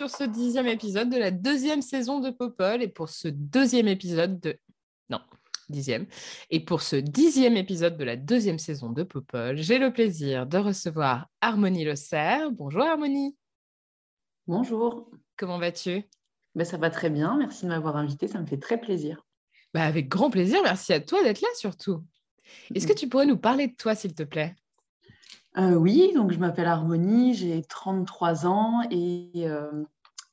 [0.00, 2.82] sur ce dixième épisode de la deuxième saison de Popol.
[2.82, 4.58] Et pour ce deuxième épisode de...
[5.10, 5.20] Non,
[5.68, 6.06] dixième.
[6.48, 10.56] Et pour ce dixième épisode de la deuxième saison de Popol, j'ai le plaisir de
[10.56, 12.50] recevoir Harmonie Le Cerf.
[12.50, 13.36] Bonjour Harmonie,
[14.46, 16.02] Bonjour, comment vas-tu?
[16.54, 19.26] Ben, ça va très bien, merci de m'avoir invité, ça me fait très plaisir.
[19.74, 22.02] bah, Avec grand plaisir, merci à toi d'être là surtout.
[22.74, 24.56] Est-ce que tu pourrais nous parler de toi s'il te plaît?
[25.56, 29.84] Euh, oui, donc je m'appelle Harmonie, j'ai 33 ans et euh,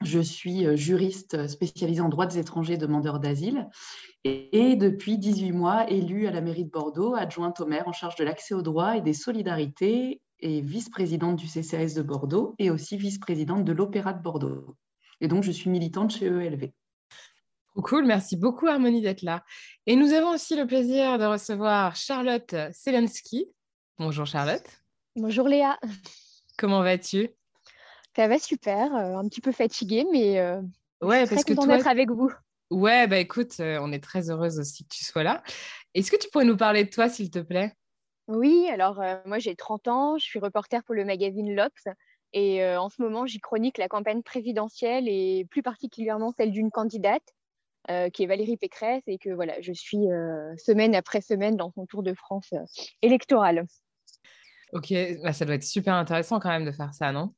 [0.02, 3.68] je suis euh, juriste spécialisée en droit des étrangers demandeurs d'asile
[4.24, 8.16] et, depuis 18 mois élue à la mairie de Bordeaux, adjointe au maire en charge
[8.16, 12.98] de l'accès aux droits et des solidarités et vice-présidente du CCAS de Bordeaux et aussi
[12.98, 14.76] vice-présidente de l'Opéra de Bordeaux.
[15.20, 16.70] Et donc je suis militante chez ELV.
[17.76, 19.44] Cool, merci beaucoup Harmonie d'être là.
[19.88, 23.48] Et nous avons aussi le plaisir de recevoir Charlotte Selensky.
[23.98, 24.68] Bonjour Charlotte,
[25.18, 25.80] Bonjour Léa,
[26.60, 27.30] comment vas-tu?
[28.16, 30.62] Ça va super, euh, un petit peu fatiguée, mais euh,
[31.02, 32.32] Ouais, très parce que contente d'être avec vous.
[32.70, 35.42] Ouais, bah écoute, euh, on est très heureuse aussi que tu sois là.
[35.96, 37.74] Est-ce que tu pourrais nous parler de toi, s'il te plaît?
[38.28, 41.88] Oui, alors euh, moi j'ai 30 ans, je suis reporter pour le magazine L'Obs
[42.34, 46.70] et euh, en ce moment j'y chronique la campagne présidentielle et plus particulièrement celle d'une
[46.70, 47.24] candidate
[47.90, 50.06] euh, qui est Valérie Pécresse et que voilà, je suis
[50.58, 52.66] semaine après semaine dans son tour de France euh,
[53.02, 53.66] électoral.
[54.74, 57.34] Ok, bah, ça doit être super intéressant quand même de faire ça, non?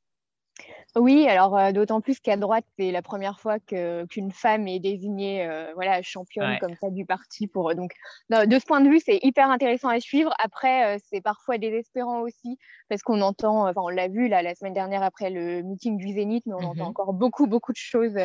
[0.95, 5.45] Oui, alors euh, d'autant plus qu'à droite, c'est la première fois qu'une femme est désignée
[5.45, 6.57] euh, voilà, championne Ouais.
[6.57, 7.47] comme ça du parti.
[7.47, 7.91] Pour, euh, donc,
[8.29, 10.33] non, de ce point de vue, c'est hyper intéressant à suivre.
[10.43, 12.57] Après, euh, c'est parfois désespérant aussi
[12.89, 16.11] parce qu'on entend, enfin, on l'a vu là, la semaine dernière après le meeting du
[16.13, 16.69] Zénith, mais on Mhm.
[16.71, 18.17] entend encore beaucoup, beaucoup de choses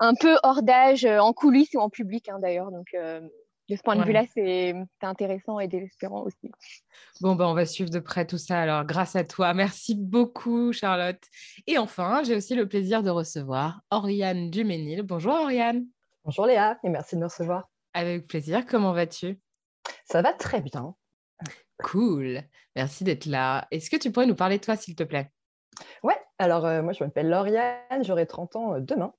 [0.00, 2.70] un peu hors d'âge, en coulisses ou en public hein, d'ailleurs.
[2.70, 2.86] Donc,
[3.70, 4.06] de ce point de Ouais.
[4.06, 6.50] vue-là, c'est intéressant et désespérant aussi.
[7.20, 9.54] Bon, bah, on va suivre de près tout ça alors, grâce à toi.
[9.54, 11.22] Merci beaucoup, Charlotte.
[11.66, 15.02] Et enfin, j'ai aussi le plaisir de recevoir Oriane Duménil.
[15.02, 15.86] Bonjour, Oriane.
[16.24, 17.68] Bonjour Léa et merci de me recevoir.
[17.94, 19.38] Avec plaisir, comment vas-tu?
[20.04, 20.94] Ça va très bien.
[21.82, 22.42] Cool,
[22.76, 23.66] merci d'être là.
[23.70, 25.30] Est-ce que tu pourrais nous parler de toi, s'il te plaît?
[26.02, 29.14] Ouais, alors euh, moi je m'appelle Lauriane, j'aurai 30 ans euh, demain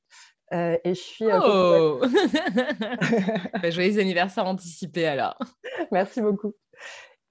[0.53, 1.25] euh, et je suis.
[1.25, 2.01] euh, Oh
[3.62, 5.38] Bah, Joyeux anniversaire anticipé alors.
[5.91, 6.53] Merci beaucoup.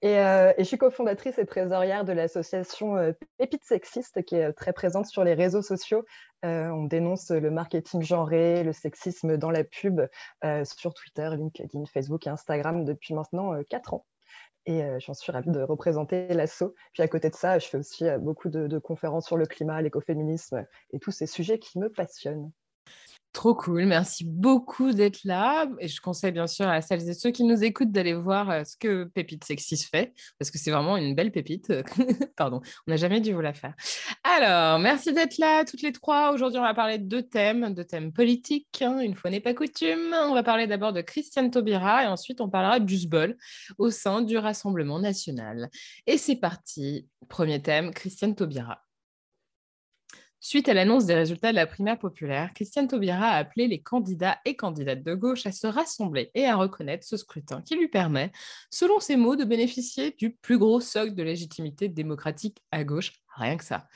[0.03, 4.51] Et, euh, et je suis cofondatrice et trésorière de l'association euh, Pépites Sexistes qui est
[4.53, 6.03] très présente sur les réseaux sociaux.
[6.43, 10.01] Euh, on dénonce le marketing genré, le sexisme dans la pub
[10.63, 14.05] sur Twitter, LinkedIn, Facebook et Instagram depuis maintenant 4 ans.
[14.65, 16.73] Et j'en suis ravie de représenter l'asso.
[16.93, 19.79] Puis à côté de ça, je fais aussi beaucoup de, de conférences sur le climat,
[19.83, 22.51] l'écoféminisme et tous ces sujets qui me passionnent.
[23.33, 25.65] Trop cool, merci beaucoup d'être là.
[25.79, 28.63] Et je conseille bien sûr à celles et ceux qui nous écoutent d'aller voir euh,
[28.65, 31.71] ce que Pépite Sexis fait, parce que c'est vraiment une belle pépite.
[32.35, 33.73] Pardon, on n'a jamais dû vous la faire.
[34.25, 36.33] Alors, merci d'être là toutes les trois.
[36.33, 38.81] Aujourd'hui, on va parler de deux thèmes, deux thèmes politiques.
[38.81, 40.13] hein, une fois n'est pas coutume.
[40.13, 43.37] On va parler d'abord de Christiane Taubira et ensuite on parlera du SBOL
[43.77, 45.69] au sein du Rassemblement national.
[46.05, 47.07] Et c'est parti.
[47.29, 48.81] Premier thème, Christiane Taubira.
[50.43, 54.39] Suite à l'annonce des résultats de la primaire populaire, Christiane Taubira a appelé les candidats
[54.43, 58.31] et candidates de gauche à se rassembler et à reconnaître ce scrutin qui lui permet,
[58.71, 63.13] selon ses mots, de bénéficier du plus gros socle de légitimité démocratique à gauche.
[63.35, 63.87] Rien que ça.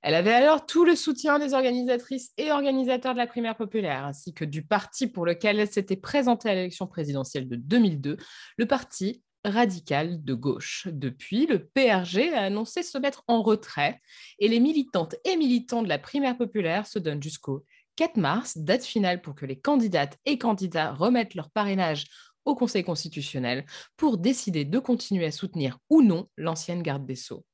[0.00, 4.32] Elle avait alors tout le soutien des organisatrices et organisateurs de la primaire populaire, ainsi
[4.32, 8.18] que du parti pour lequel elle s'était présentée à l'élection présidentielle de 2002,
[8.56, 10.88] le parti radical de gauche.
[10.90, 14.00] Depuis, le PRG a annoncé se mettre en retrait
[14.38, 17.64] et les militantes et militants de la primaire populaire se donnent jusqu'au
[17.96, 22.06] 4 mars, date finale pour que les candidates et candidats remettent leur parrainage
[22.44, 27.44] au Conseil constitutionnel pour décider de continuer à soutenir ou non l'ancienne garde des Sceaux.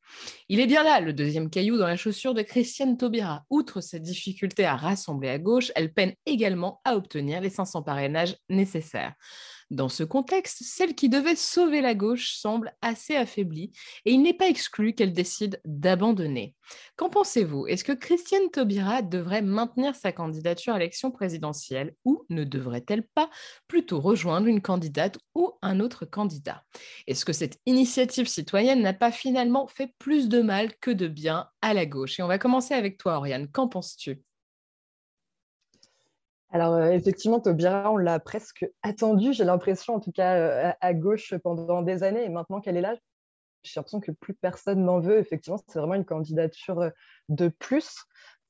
[0.49, 3.45] Il est bien là le deuxième caillou dans la chaussure de Christiane Taubira.
[3.51, 8.37] Outre cette difficulté à rassembler à gauche, elle peine également à obtenir les 500 parrainages
[8.49, 9.15] nécessaires.
[9.75, 13.73] Dans ce contexte, celle qui devait sauver la gauche semble assez affaiblie
[14.05, 16.55] et il n'est pas exclu qu'elle décide d'abandonner.
[16.95, 17.67] Qu'en pensez-vous?
[17.67, 23.29] Est-ce que Christiane Taubira devrait maintenir sa candidature à l'élection présidentielle ou ne devrait-elle pas
[23.67, 26.63] plutôt rejoindre une candidate ou un autre candidat?
[27.09, 31.49] Est-ce que cette initiative citoyenne n'a pas finalement fait plus de mal que de bien
[31.63, 32.21] à la gauche?
[32.21, 33.49] Et on va commencer avec toi, Oriane.
[33.51, 34.23] Qu'en penses-tu?
[36.55, 40.95] Alors, euh, effectivement, Taubira, on l'a presque attendu, j'ai l'impression, en tout cas euh, à,
[40.95, 42.23] gauche pendant des années.
[42.23, 42.95] Et maintenant qu'elle est là,
[43.65, 45.19] j'ai l'impression que plus personne n'en veut.
[45.19, 46.91] Effectivement, c'est vraiment une candidature euh,
[47.29, 48.05] de plus.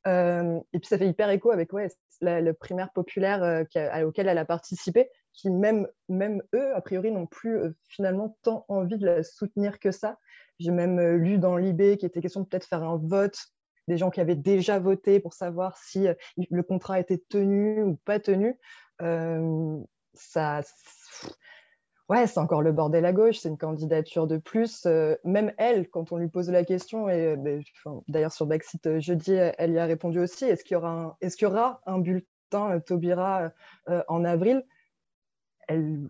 [0.07, 1.89] et puis, ça fait hyper écho avec ouais,
[2.21, 3.65] le primaire populaire
[4.05, 7.59] auquel elle a participé, qui même, même eux, a priori, n'ont plus
[7.89, 10.19] finalement tant envie de la soutenir que ça.
[10.59, 13.39] J'ai même lu dans l'IB qu'il était question de peut-être faire un vote
[13.89, 16.15] des gens qui avaient déjà voté pour savoir si euh,
[16.51, 18.59] le contrat était tenu ou pas tenu.
[19.03, 19.79] Euh,
[20.15, 20.61] ça,
[22.09, 24.87] ouais, c'est encore le bordel à gauche, c'est une candidature de plus.
[24.87, 27.63] Euh, même elle, quand on lui pose la question, et ben,
[28.09, 30.81] d'ailleurs sur Backseat jeudi, elle y a répondu aussi, est-ce qu'il y
[31.21, 33.51] est-ce qu'il y aura un bulletin Taubira
[34.09, 34.65] en avril?
[35.67, 36.09] Elle,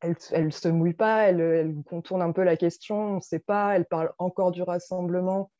[0.00, 3.76] elle, elle se mouille pas, elle, contourne un peu la question, on ne sait pas,
[3.76, 5.50] elle parle encore du rassemblement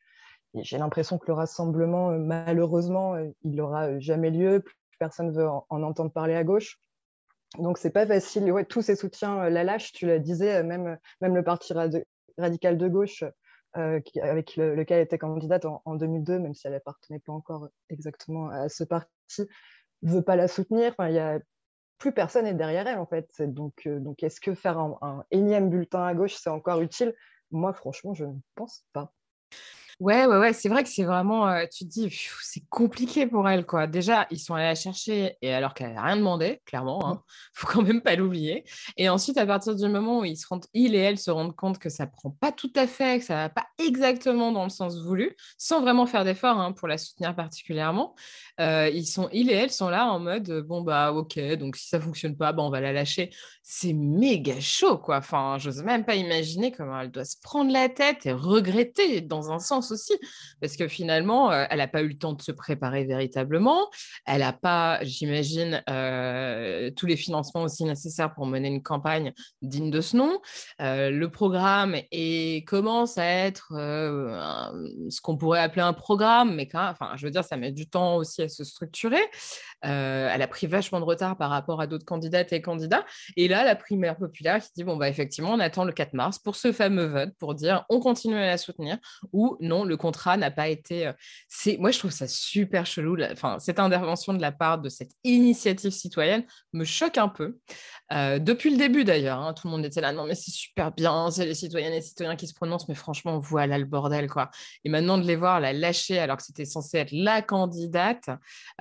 [0.55, 4.61] j'ai l'impression que le rassemblement, euh, malheureusement, euh, il n'aura euh, jamais lieu.
[4.61, 6.79] Plus personne ne veut en, entendre parler à gauche.
[7.58, 8.52] Donc, c'est pas facile.
[8.69, 11.73] Tous ces soutiens la lâche, tu le disais, même, le parti
[12.38, 13.25] radical de gauche,
[13.73, 14.14] avec
[14.56, 18.85] lequel elle était candidate en, 2002, même si elle n'appartenait pas encore exactement à ce
[18.85, 19.08] parti,
[20.02, 20.93] ne veut pas la soutenir.
[20.93, 21.41] Enfin, y a
[21.99, 23.43] plus personne est derrière elle, en fait.
[23.43, 23.85] Donc,
[24.23, 27.17] est-ce que faire un énième bulletin à gauche, c'est encore utile?
[27.50, 29.12] Moi, franchement, je ne pense pas.
[30.00, 32.08] Ouais, ouais, ouais, c'est vrai que c'est vraiment, euh, tu te dis,
[32.41, 33.87] c'est compliqué pour elle, quoi.
[33.87, 37.67] Déjà, ils sont allés la chercher, et alors qu'elle n'a rien demandé, clairement, hein, faut
[37.67, 38.64] quand même pas l'oublier.
[38.97, 41.55] Et ensuite, à partir du moment où ils se rendent, il et elle se rendent
[41.55, 44.70] compte que ça prend pas tout à fait, que ça va pas exactement dans le
[44.70, 48.14] sens voulu, sans vraiment faire d'efforts hein, pour la soutenir particulièrement,
[48.61, 51.88] euh, ils sont, il et elle sont là en mode, bon bah ok, donc si
[51.88, 53.31] ça fonctionne pas, bah, on va la lâcher.
[53.62, 55.19] C'est méga chaud, quoi.
[55.19, 59.50] Enfin, j'ose même pas imaginer comment elle doit se prendre la tête et regretter dans
[59.52, 60.14] un sens aussi,
[60.60, 63.88] parce que finalement, euh, elle n'a pas eu le temps de se préparer véritablement.
[64.26, 69.32] Elle n'a pas, j'imagine, euh, tous les financements aussi nécessaires pour mener une campagne
[69.62, 70.40] digne de ce nom.
[70.81, 76.88] Euh, le programme est, commence à être ce qu'on pourrait appeler un programme, mais quand,
[76.88, 79.22] enfin, je veux dire, ça met du temps aussi à se structurer.
[79.82, 83.04] elle a pris vachement de retard par rapport à d'autres candidates et candidats.
[83.37, 86.38] Et là, la primaire populaire qui dit bon bah effectivement, on attend le 4 mars
[86.38, 88.98] pour ce fameux vote pour dire on continue à la soutenir
[89.32, 91.06] ou non le contrat n'a pas été.
[91.06, 91.12] Euh,
[91.78, 93.16] moi, je trouve ça super chelou.
[93.32, 97.58] Enfin, cette intervention de la part de cette initiative citoyenne me choque un peu.
[98.12, 100.90] Euh, depuis le début d'ailleurs, hein, tout le monde était là, non mais c'est super
[100.90, 104.28] bien, c'est les citoyennes et les citoyens qui se prononcent, mais franchement, voilà le bordel
[104.28, 104.50] quoi.
[104.84, 108.28] Et maintenant de les voir la lâcher alors que c'était censé être la candidate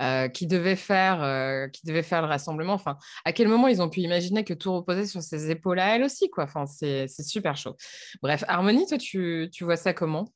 [0.00, 2.72] euh, qui devait faire, qui devait faire le rassemblement.
[2.72, 5.94] Enfin, à quel moment ils ont pu imaginer que tout reposait sur ses épaules à
[5.94, 6.44] elle aussi quoi?
[6.44, 7.76] Enfin, c'est super chaud.
[8.22, 10.32] Bref, Harmonie, toi, tu vois ça comment?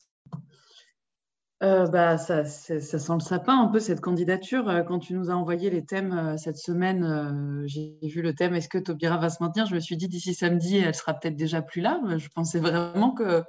[1.65, 4.69] Euh, bah, ça, sent le sapin un peu cette candidature.
[4.69, 8.55] Euh, quand tu nous as envoyé les thèmes euh, cette semaine, j'ai vu le thème
[8.55, 9.67] Est-ce que Taubira va se maintenir?
[9.67, 12.01] Je me suis dit d'ici samedi, elle sera peut-être déjà plus là.
[12.19, 13.43] Je pensais vraiment que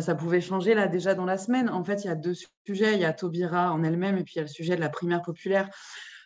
[0.00, 1.68] ça pouvait changer là déjà dans la semaine.
[1.68, 2.34] En fait, il y a deux
[2.66, 2.94] sujets.
[2.94, 4.88] Il y a Taubira en elle-même et puis il y a le sujet de la
[4.88, 5.68] primaire populaire.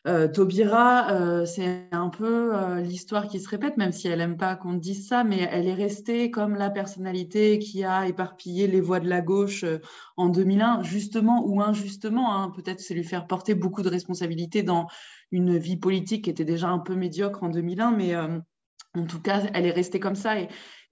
[0.07, 4.39] Euh, Taubira, euh, c'est un peu euh, l'histoire qui se répète, même si elle n'aime
[4.39, 8.81] pas qu'on dise ça, mais elle est restée comme la personnalité qui a éparpillé les
[8.81, 9.65] voix de la gauche
[10.17, 12.35] en 2001, justement ou injustement.
[12.35, 12.51] Hein.
[12.57, 14.87] Peut-être c'est lui faire porter beaucoup de responsabilités dans
[15.33, 19.43] une vie politique qui était déjà un peu médiocre en 2001, mais en tout cas,
[19.55, 20.35] elle est restée comme ça.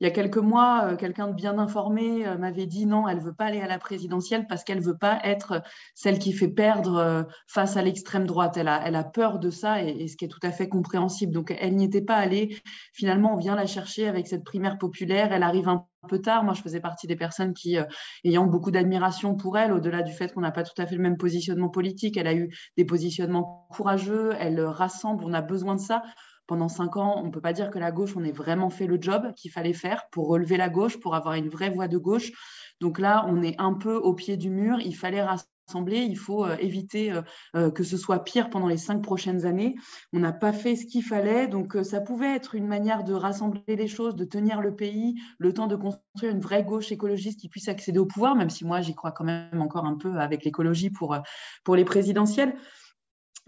[0.01, 3.19] Il y a quelques mois, euh, quelqu'un de bien informé euh, m'avait dit non, elle
[3.19, 5.63] veut pas aller à la présidentielle parce qu'elle ne veut pas être
[5.95, 8.57] celle qui fait perdre euh, face à l'extrême droite.
[8.57, 11.33] Elle a, elle a peur de ça et, ce qui est tout à fait compréhensible.
[11.33, 12.61] Donc, elle n'y était pas allée.
[12.93, 15.33] Finalement, on vient la chercher avec cette primaire populaire.
[15.33, 16.45] Elle arrive un peu tard.
[16.45, 17.77] Moi, je faisais partie des personnes qui,
[18.25, 21.03] ayant beaucoup d'admiration pour elle, au-delà du fait qu'on n'a pas tout à fait le
[21.03, 25.81] même positionnement politique, elle a eu des positionnements courageux, elle rassemble, on a besoin de
[25.81, 26.03] ça
[26.49, 28.87] pendant cinq ans, on ne peut pas dire que la gauche, on ait vraiment fait
[28.87, 31.99] le job qu'il fallait faire pour relever la gauche, pour avoir une vraie voix de
[31.99, 32.33] gauche.
[32.81, 34.81] Donc là, on est un peu au pied du mur.
[34.81, 35.99] Il fallait rassembler.
[35.99, 37.21] Il faut euh, éviter euh,
[37.55, 39.75] euh, que ce soit pire pendant les cinq prochaines années.
[40.15, 41.49] On n'a pas fait ce qu'il fallait.
[41.49, 45.53] Donc ça pouvait être une manière de rassembler les choses, de tenir le pays, le
[45.53, 48.81] temps de construire une vraie gauche écologiste qui puisse accéder au pouvoir, même si moi,
[48.81, 51.15] j'y crois quand même encore un peu avec l'écologie pour,
[51.63, 52.55] pour les présidentielles.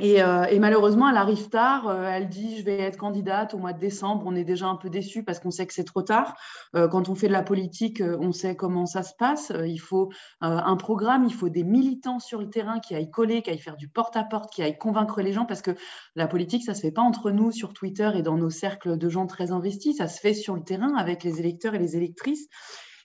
[0.03, 1.89] Euh, et, malheureusement, elle arrive tard.
[1.89, 4.25] Euh, elle dit je vais être candidate au mois de décembre.
[4.27, 6.37] On est déjà un peu déçu parce qu'on sait que c'est trop tard.
[6.75, 9.53] Euh, quand on fait de la politique, on sait comment ça se passe.
[9.67, 13.51] il faut un programme, il faut des militants sur le terrain qui aillent coller, qui
[13.51, 15.73] aillent faire du porte-à-porte, qui aillent convaincre les gens parce que
[16.17, 19.09] la politique, ça se fait pas entre nous sur Twitter et dans nos cercles de
[19.09, 19.97] gens très investis.
[19.97, 22.49] Ça se fait sur le terrain avec les électeurs et les électrices.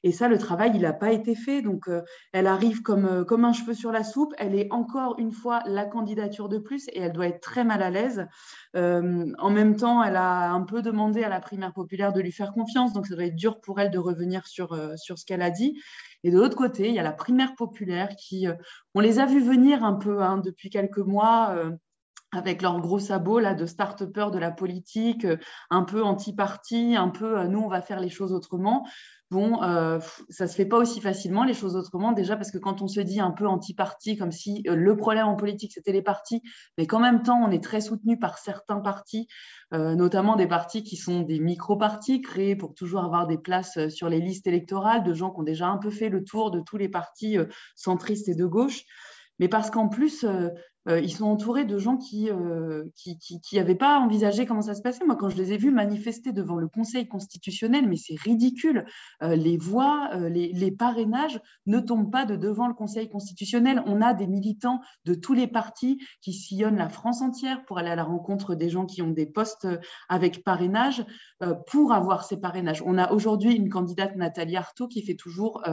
[0.04, 1.62] Et ça, le travail, il n'a pas été fait.
[1.62, 4.34] Donc, euh, elle arrive comme, euh, comme un cheveu sur la soupe.
[4.38, 7.82] Elle est encore une fois la candidature de plus et elle doit être très mal
[7.82, 8.28] à l'aise.
[8.76, 12.32] Euh, en même temps, elle a un peu demandé à la primaire populaire de lui
[12.32, 12.94] faire confiance.
[12.94, 15.80] Donc, ça doit être dur pour elle de revenir sur, sur ce qu'elle a dit.
[16.24, 18.48] Et de l'autre côté, il y a la primaire populaire qui,
[18.94, 21.56] on les a vus venir un peu hein, depuis quelques mois
[22.32, 25.26] avec leurs gros sabots là, de start-upers de la politique,
[25.70, 28.86] un peu anti-parti, un peu nous, on va faire les choses autrement
[29.32, 32.12] bon, euh, ça se fait pas aussi facilement les choses autrement.
[32.12, 35.28] Déjà parce que quand on se dit un peu anti-parti, comme si euh, le problème
[35.28, 36.42] en politique c'était les partis,
[36.78, 39.28] mais qu'en même temps on est très soutenu par certains partis,
[39.74, 43.90] euh, notamment des partis qui sont des micro-partis créés pour toujours avoir des places euh,
[43.90, 46.62] sur les listes électorales de gens qui ont déjà un peu fait le tour de
[46.62, 47.38] tous les partis
[47.76, 48.84] centristes et de gauche
[49.40, 50.26] mais parce qu'en plus,
[50.88, 55.06] euh, ils sont entourés de gens qui n'avaient euh, pas envisagé comment ça se passait.
[55.06, 58.86] Moi, quand je les ai vus manifester devant le Conseil constitutionnel, mais c'est ridicule.
[59.24, 63.82] Euh, les voix, les, les, parrainages ne tombent pas de devant le Conseil constitutionnel.
[63.86, 67.90] On a des militants de tous les partis qui sillonnent la France entière pour aller
[67.90, 69.68] à la rencontre des gens qui ont des postes
[70.10, 71.06] avec parrainage
[71.68, 72.84] pour avoir ces parrainages.
[72.86, 75.64] On a aujourd'hui une candidate, Nathalie Arthaud, qui fait toujours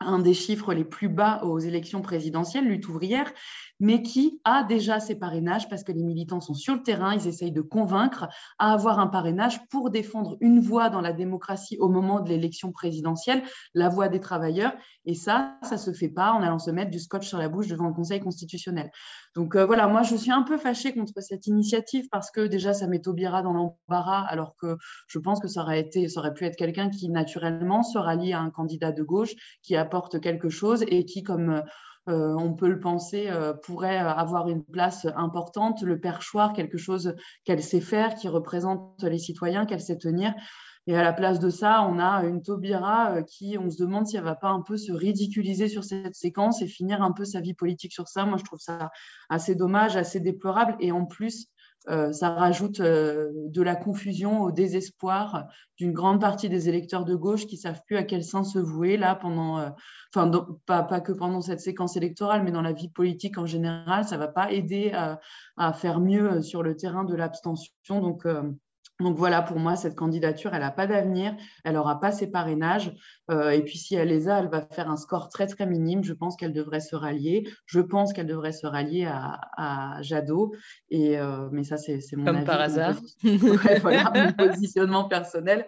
[0.00, 3.32] un des chiffres les plus bas aux élections présidentielles, lutte ouvrière,
[3.80, 7.26] mais qui a déjà ses parrainages parce que les militants sont sur le terrain, ils
[7.26, 11.88] essayent de convaincre à avoir un parrainage pour défendre une voix dans la démocratie au
[11.88, 13.42] moment de l'élection présidentielle,
[13.74, 14.72] la voix des travailleurs.
[15.06, 17.68] Et ça, ça se fait pas en allant se mettre du scotch sur la bouche
[17.68, 18.90] devant le Conseil constitutionnel.
[19.34, 22.74] Donc euh, voilà, moi je suis un peu fâchée contre cette initiative parce que déjà
[22.74, 26.34] ça met Taubira dans l'embarras, alors que je pense que ça aurait été, ça aurait
[26.34, 30.48] pu être quelqu'un qui naturellement se rallie à un candidat de gauche qui apporte quelque
[30.48, 31.60] chose et qui, comme euh,
[32.10, 37.14] on peut le penser, euh, pourrait avoir une place importante, le perchoir, quelque chose
[37.44, 40.34] qu'elle sait faire, qui représente les citoyens, qu'elle sait tenir.
[40.86, 44.06] Et à la place de ça, on a une Taubira euh, qui, on se demande
[44.06, 47.24] si elle va pas un peu se ridiculiser sur cette séquence et finir un peu
[47.24, 48.24] sa vie politique sur ça.
[48.24, 48.90] Moi, je trouve ça
[49.28, 50.76] assez dommage, assez déplorable.
[50.80, 55.46] Et en plus, euh, ça rajoute euh, de la confusion au désespoir
[55.78, 58.98] d'une grande partie des électeurs de gauche qui savent plus à quel sens se vouer
[58.98, 59.70] là pendant, euh,
[60.14, 60.30] enfin
[60.66, 64.28] pas, que pendant cette séquence électorale, mais dans la vie politique en général, ça va
[64.28, 65.20] pas aider à,
[65.56, 67.72] à faire mieux sur le terrain de l'abstention.
[67.88, 68.26] Donc
[69.00, 72.92] donc voilà, pour moi, cette candidature, elle n'a pas d'avenir, elle n'aura pas ses parrainages.
[73.30, 76.04] Euh, et puis si elle les a, elle va faire un score très très minime.
[76.04, 77.48] Je pense qu'elle devrait se rallier.
[77.66, 80.52] Je pense qu'elle devrait se rallier à, Jadot.
[80.90, 82.96] Et, euh, mais ça, c'est mon Comme par hasard.
[83.80, 85.66] voilà, mon positionnement personnel.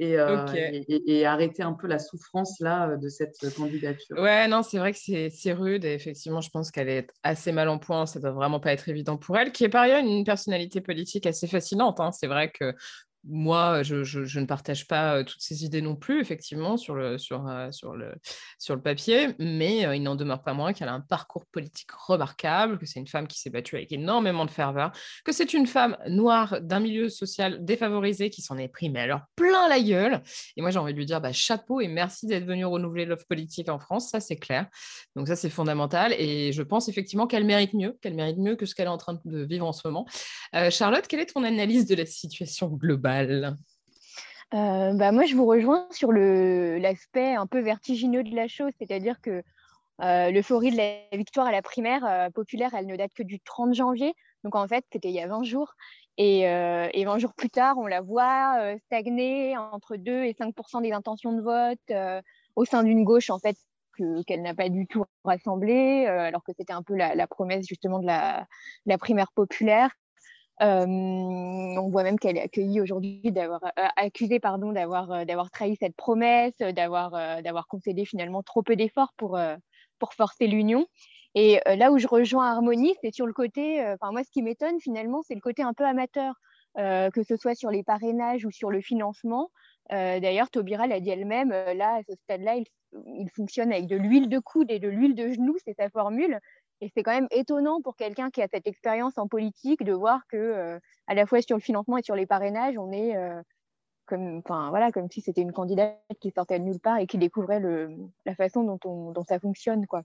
[0.00, 0.46] Euh,
[0.88, 4.18] et, arrêter un peu la souffrance là euh, de cette candidature.
[4.18, 7.68] Ouais, non, c'est vrai que c'est rude et effectivement, je pense qu'elle est assez mal
[7.68, 8.06] en point.
[8.06, 11.26] Ça doit vraiment pas être évident pour elle, qui est par ailleurs une personnalité politique
[11.26, 12.00] assez fascinante.
[12.00, 12.10] Hein.
[12.12, 12.74] C'est vrai que
[13.26, 17.94] moi, je, ne partage pas toutes ces idées non plus, effectivement, sur le, sur, sur
[17.94, 18.14] le,
[18.58, 22.78] sur le papier, mais il n'en demeure pas moins qu'elle a un parcours politique remarquable,
[22.78, 24.92] que c'est une femme qui s'est battue avec énormément de ferveur,
[25.24, 29.20] que c'est une femme noire d'un milieu social défavorisé qui s'en est pris, mais alors
[29.36, 30.22] plein la gueule.
[30.56, 33.26] Et moi, j'ai envie de lui dire bah, chapeau et merci d'être venue renouveler l'offre
[33.26, 34.66] politique en France, ça c'est clair.
[35.16, 36.14] Donc ça, c'est fondamental.
[36.18, 38.98] Et je pense effectivement qu'elle mérite mieux, qu'elle mérite mieux que ce qu'elle est en
[38.98, 40.06] train de vivre en ce moment.
[40.70, 43.13] Charlotte, quelle est ton analyse de la situation globale?
[44.54, 49.20] Euh, bah moi, je vous rejoins sur l'aspect un peu vertigineux de la chose, c'est-à-dire
[49.20, 49.42] que
[50.00, 53.40] euh, l'euphorie de la victoire à la primaire euh, populaire, elle ne date que du
[53.40, 54.14] 30 janvier.
[54.44, 55.74] Donc en fait, c'était il y a 20 jours.
[56.16, 60.92] Et, et, 20 jours plus tard, on la voit stagner entre 2 et 5% des
[60.92, 62.22] intentions de vote
[62.54, 63.56] au sein d'une gauche en fait
[63.96, 68.06] qu'elle n'a pas du tout rassemblée, alors que c'était un peu la, promesse justement de
[68.06, 69.90] la primaire populaire.
[70.62, 75.50] Euh, on voit même qu'elle est accueillie aujourd'hui d'avoir euh, accusée pardon d'avoir euh, d'avoir
[75.50, 79.38] trahi cette promesse, d'avoir d'avoir concédé finalement trop peu d'efforts pour
[79.98, 80.86] pour forcer l'union.
[81.34, 83.84] Et là où je rejoins Harmonie, c'est sur le côté.
[83.94, 86.34] Enfin moi, ce qui m'étonne finalement, c'est le côté un peu amateur,
[86.76, 89.50] que ce soit sur les parrainages ou sur le financement.
[89.90, 91.50] D'ailleurs, Taubira l'a dit elle-même.
[91.50, 92.66] là, à ce stade-là, il,
[93.18, 96.38] il fonctionne avec de l'huile de coude et de l'huile de genou, c'est sa formule.
[96.84, 100.20] Et c'est quand même étonnant pour quelqu'un qui a cette expérience en politique de voir
[100.28, 103.40] que, euh, à la fois sur le financement et sur les parrainages, on est euh,
[104.04, 107.58] comme, voilà, comme si c'était une candidate qui sortait de nulle part et qui découvrait
[107.58, 110.02] le, la façon dont, on, dont ça fonctionne, quoi.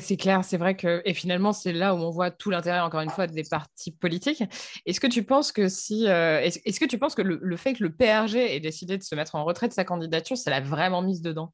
[0.00, 3.02] c'est clair, c'est vrai que et finalement c'est là où on voit tout l'intérêt encore
[3.02, 4.42] une fois des partis politiques.
[4.86, 7.84] Est-ce que tu penses que si euh, est-ce, que tu penses que le, fait que
[7.84, 11.02] le PRG ait décidé de se mettre en retrait de sa candidature, ça l'a vraiment
[11.02, 11.52] mise dedans?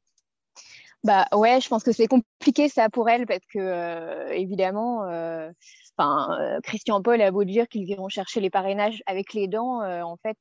[1.03, 5.49] Bah ouais, je pense que c'est compliqué ça pour elle parce que euh, évidemment, euh,
[5.97, 10.17] enfin Christian Paul a beau dire qu'ils iront chercher les parrainages avec les dents, en
[10.17, 10.37] fait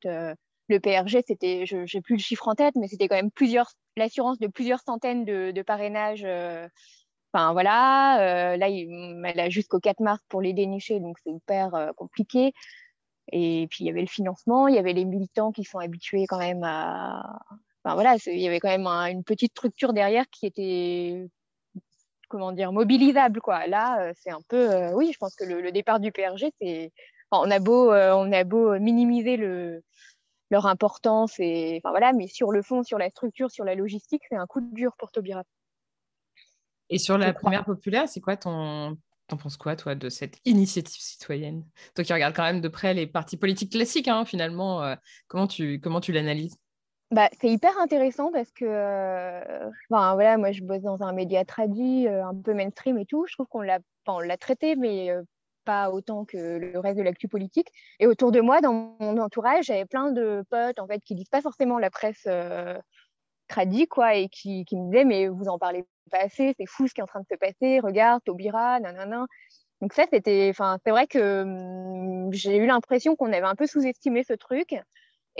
[0.70, 3.70] le PRG, c'était, je n'ai plus le chiffre en tête, mais c'était quand même plusieurs,
[3.96, 6.26] l'assurance de plusieurs centaines de, de parrainages
[7.32, 11.74] Enfin voilà, euh, là, elle a jusqu'au 4 mars pour les dénicher, donc c'est hyper
[11.74, 12.52] euh, compliqué.
[13.32, 16.26] Et puis il y avait le financement, il y avait les militants qui sont habitués
[16.28, 17.40] quand même à.
[17.88, 21.26] Enfin voilà, il y avait quand même une petite structure derrière qui était,
[22.28, 23.66] comment dire, mobilisable quoi.
[23.66, 26.92] Là, euh, c'est un peu, oui, je pense que le, départ du PRG, c'est,
[27.30, 29.82] on a beau, on a beau minimiser le
[30.50, 34.22] leur importance et enfin voilà, mais sur le fond, sur la structure, sur la logistique,
[34.28, 35.42] c'est un coup dur pour Taubira.
[36.90, 38.98] Et sur la première populaire, c'est quoi ton.
[39.28, 41.66] T'en penses quoi, toi, de cette initiative citoyenne?
[41.94, 44.94] Toi qui regardes quand même de près les partis politiques classiques, hein, finalement, euh,
[45.26, 46.56] comment tu, comment tu l'analyses?
[47.10, 52.06] Bah, c'est hyper intéressant parce que euh, voilà, moi je bosse dans un média traduit,
[52.06, 53.24] euh, un peu mainstream et tout.
[53.26, 53.80] Je trouve qu'on l'a,
[54.36, 55.10] traité, mais
[55.64, 57.68] pas autant que le reste de l'actu politique.
[57.98, 61.28] Et autour de moi, dans mon entourage, j'avais plein de potes en fait qui lisent
[61.30, 62.26] pas forcément la presse
[63.48, 67.00] tradie quoi, et qui, me disaient mais vous en parlez passé, c'est fou ce qui
[67.00, 69.26] est en train de se passer, regarde, Taubira, nanana.
[69.80, 74.24] Donc ça, c'était, c'est vrai que hum, j'ai eu l'impression qu'on avait un peu sous-estimé
[74.24, 74.74] ce truc.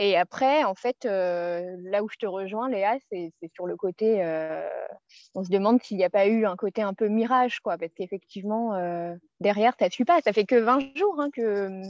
[0.01, 4.23] Et après, en fait, euh, là où je te rejoins, Léa, c'est sur le côté,
[4.23, 4.65] euh,
[5.35, 7.91] on se demande s'il n'y a pas eu un côté un peu mirage, quoi, parce
[7.93, 10.21] qu'effectivement, euh, derrière, ça ne suit pas.
[10.21, 11.81] Ça fait que 20 jours hein, que,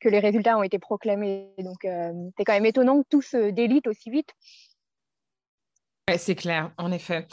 [0.00, 1.48] que les résultats ont été proclamés.
[1.56, 4.30] Donc, c'est quand même étonnant que tout se délite aussi vite
[6.18, 7.26] c'est clair, en effet.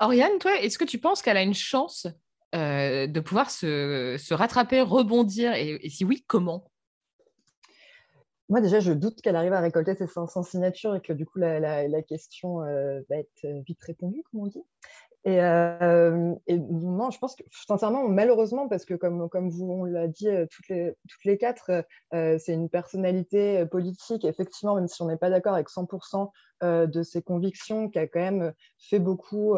[0.00, 2.06] Oriane, toi, est-ce que tu penses qu'elle a une chance
[2.54, 5.52] de pouvoir se, rattraper, rebondir?
[5.52, 6.70] Et, si oui, comment?
[8.48, 11.38] Moi, déjà, je doute qu'elle arrive à récolter ses 500 signatures et que du coup,
[11.38, 14.64] la, question va être vite répondue, comme on dit.
[15.26, 20.28] Et, non, je pense que, sincèrement, malheureusement, parce que comme, comme vous, on l'a dit
[20.50, 25.30] toutes les, toutes les quatre, c'est une personnalité politique, effectivement, même si on n'est pas
[25.30, 26.30] d'accord avec 100%
[26.62, 29.54] de ses convictions, qui a quand même fait beaucoup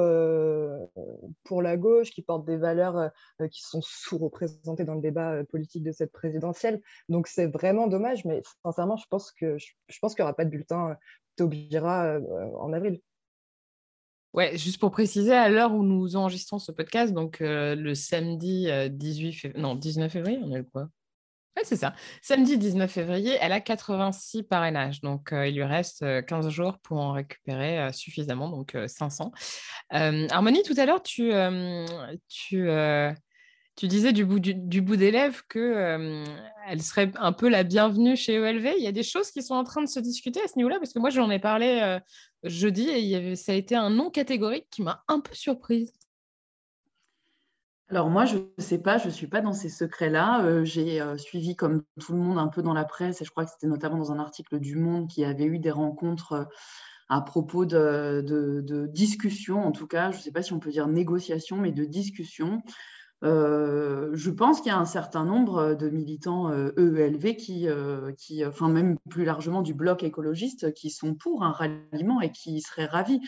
[1.44, 3.10] pour la gauche, qui porte des valeurs
[3.50, 6.80] qui sont sous-représentées dans le débat politique de cette présidentielle.
[7.08, 10.44] Donc c'est vraiment dommage, mais sincèrement, je pense que je, pense qu'il n'y aura pas
[10.44, 10.96] de bulletin
[11.34, 12.18] Taubira
[12.60, 13.00] en avril.
[14.36, 19.56] Ouais, juste pour préciser, à l'heure où nous enregistrons ce podcast, donc le samedi 18
[19.56, 20.88] non, 19 février, on est le quoi?
[21.56, 21.94] Oui, c'est ça.
[22.20, 25.00] Samedi 19 février, elle a 86 parrainages.
[25.00, 29.32] Donc, il lui reste 15 jours pour en récupérer suffisamment, donc 500.
[29.88, 31.32] Harmonie, tout à l'heure, tu,
[33.76, 38.34] tu disais du bout, du, bout des lèvres qu'elle serait un peu la bienvenue chez
[38.34, 38.74] ELV.
[38.78, 40.78] Il y a des choses qui sont en train de se discuter à ce niveau-là,
[40.78, 41.98] parce que moi, j'en ai parlé
[42.42, 45.92] jeudi et ça a été un nom catégorique qui m'a un peu surprise.
[47.88, 50.44] Alors moi, je ne sais pas, je ne suis pas dans ces secrets-là.
[50.44, 53.30] Euh, j'ai euh, suivi comme tout le monde un peu dans la presse, et je
[53.30, 56.44] crois que c'était notamment dans un article du Monde qui avait eu des rencontres euh,
[57.08, 60.88] à propos de, discussions, en tout cas, je ne sais pas si on peut dire
[60.88, 62.60] négociations, mais de discussions.
[63.22, 67.66] Je pense qu'il y a un certain nombre de militants EELV qui,
[68.18, 72.60] qui, enfin même plus largement du bloc écologiste, qui sont pour un ralliement et qui
[72.60, 73.20] seraient ravis.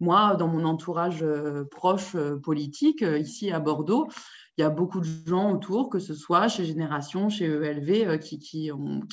[0.00, 4.08] Moi, dans mon entourage euh, proche euh, politique, euh, ici à Bordeaux,
[4.58, 8.38] il y a beaucoup de gens autour, que ce soit chez Génération, chez ELV, qui,
[8.38, 8.70] qui,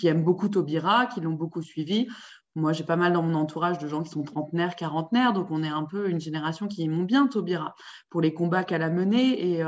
[0.07, 2.07] aiment beaucoup Taubira, qui l'ont beaucoup suivi.
[2.55, 5.63] Moi, j'ai pas mal dans mon entourage de gens qui sont trentenaires, quarantenaires, donc on
[5.63, 7.73] est un peu une génération qui aime bien Taubira
[8.09, 9.53] pour les combats qu'elle a menés.
[9.55, 9.63] Et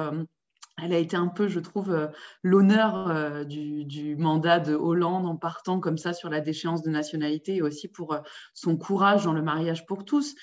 [0.81, 2.09] elle a été un peu, je trouve,
[2.41, 7.57] l'honneur du, du, mandat de Hollande en partant comme ça sur la déchéance de nationalité
[7.57, 8.17] et aussi pour
[8.53, 10.35] son courage dans le mariage pour tous.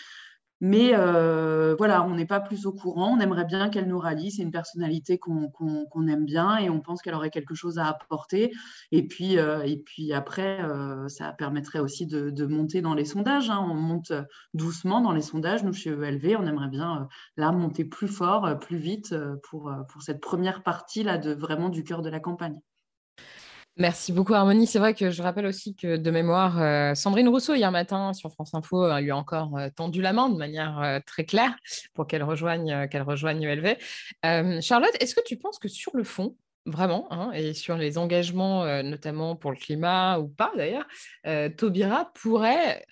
[0.60, 3.16] Mais euh, voilà, on n'est pas plus au courant.
[3.16, 4.30] On aimerait bien qu'elle nous rallie.
[4.30, 8.52] C'est une personnalité qu'on aime bien et on pense qu'elle aurait quelque chose à apporter.
[8.92, 9.64] Et puis, euh,
[10.12, 13.48] après, euh, ça permettrait aussi de, monter dans les sondages.
[13.48, 13.66] Hein.
[13.70, 14.12] On monte
[14.54, 15.64] doucement dans les sondages.
[15.64, 20.20] Nous, chez ELV, on aimerait bien là monter plus fort, plus vite pour, pour cette
[20.20, 22.60] première partie là de vraiment du cœur de la campagne.
[23.80, 24.66] Merci beaucoup, Harmonie.
[24.66, 28.30] C'est vrai que je rappelle aussi que de mémoire, euh, Sandrine Rousseau, hier matin, sur
[28.30, 31.56] France Info, lui a encore euh, tendu la main de manière euh, très claire
[31.94, 33.78] pour qu'elle rejoigne, qu'elle rejoigne ELV.
[34.60, 38.82] Charlotte, est-ce que tu penses que sur le fond, vraiment, hein, et sur les engagements,
[38.82, 40.86] notamment pour le climat ou pas d'ailleurs,
[41.56, 42.84] Taubira pourrait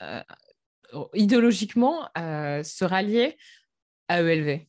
[1.12, 3.36] idéologiquement se rallier
[4.08, 4.66] à ELV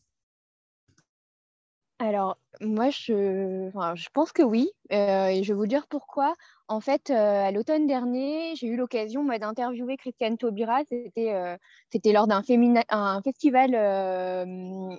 [2.02, 3.70] alors, moi, je,
[4.14, 4.72] pense que oui.
[4.94, 6.34] Euh, et je vais vous dire pourquoi.
[6.70, 10.80] En fait, euh, à l'automne dernier, j'ai eu l'occasion d'interviewer Christiane Taubira.
[10.88, 11.58] C'était euh,
[12.06, 12.42] lors d'un
[12.90, 13.76] un festival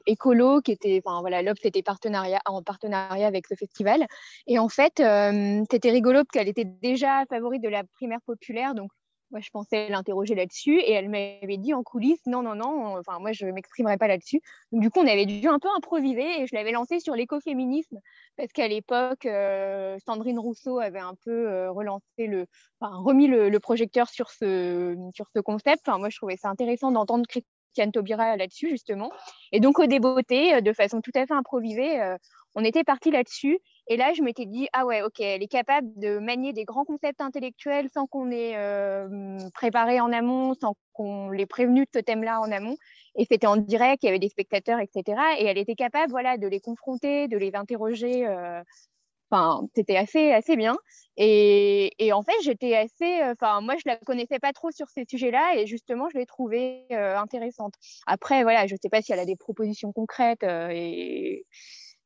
[0.07, 1.23] écolo qui était, enfin
[1.83, 4.07] partenariat, en partenariat avec ce festival.
[4.47, 5.03] Et en fait,
[5.71, 8.75] c'était rigolo parce qu'elle était déjà favorite de la primaire populaire.
[9.31, 13.19] Moi, je pensais l'interroger là-dessus et elle m'avait dit en coulisses non, non, non, enfin,
[13.21, 14.41] moi, je ne m'exprimerai pas là-dessus.
[14.73, 18.01] Du coup, on avait dû un peu improviser et je l'avais lancé sur l'écoféminisme
[18.37, 22.47] parce qu'à l'époque, euh, Sandrine Rousseau avait un peu euh, relancé le,
[22.81, 25.83] enfin, remis le, projecteur sur ce, sur ce concept.
[25.87, 29.11] Enfin, moi, je trouvais ça intéressant d'entendre Christiane Taubira là-dessus, justement.
[29.53, 32.01] Et donc, au débeauté, euh, de façon tout à fait improvisée,
[32.55, 33.61] on était parti là-dessus.
[33.91, 36.85] Et là, je m'étais dit, ah ouais, ok, elle est capable de manier des grands
[36.85, 41.99] concepts intellectuels sans qu'on ait euh, préparé en amont, sans qu'on l'ait prévenu de ce
[41.99, 42.77] thème-là en amont.
[43.17, 45.21] Et c'était en direct, il y avait des spectateurs, etc.
[45.41, 48.29] Et elle était capable, voilà, de les confronter, de les interroger.
[48.29, 48.63] Euh,
[49.75, 50.77] c'était assez, assez bien.
[51.17, 53.23] Et, et en fait, j'étais assez.
[53.25, 56.87] Enfin, moi, je la connaissais pas trop sur ces sujets-là, et justement, je l'ai trouvée
[56.93, 57.75] euh, intéressante.
[58.07, 61.45] Après, voilà, je sais pas si elle a des propositions concrètes et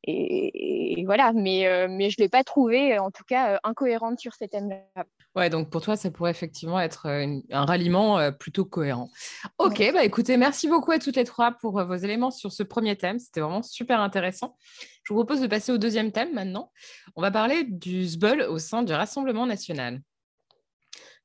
[0.06, 4.18] et, voilà, mais, euh, mais je ne l'ai pas trouvée, en tout cas, euh, incohérente
[4.18, 5.04] sur ces thèmes-là.
[5.34, 9.10] Ouais, donc pour toi, ça pourrait effectivement être euh, un ralliement plutôt cohérent.
[9.58, 12.96] Ok, bah écoutez, merci beaucoup à toutes les trois pour vos éléments sur ce premier
[12.96, 13.18] thème.
[13.18, 14.56] C'était vraiment super intéressant.
[15.04, 16.70] Je vous propose de passer au deuxième thème maintenant.
[17.16, 20.00] On va parler du SBUL au sein du Rassemblement national.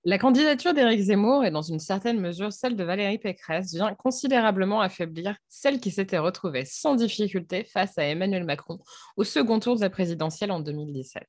[0.05, 4.79] La candidature d'Éric Zemmour et dans une certaine mesure celle de Valérie Pécresse vient considérablement
[4.79, 8.79] affaiblir celle qui s'était retrouvée sans difficulté face à Emmanuel Macron
[9.17, 11.27] au second tour de la présidentielle en 2017.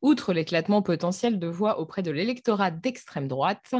[0.00, 3.74] Outre l'éclatement potentiel de voix auprès de l'électorat d'extrême droite,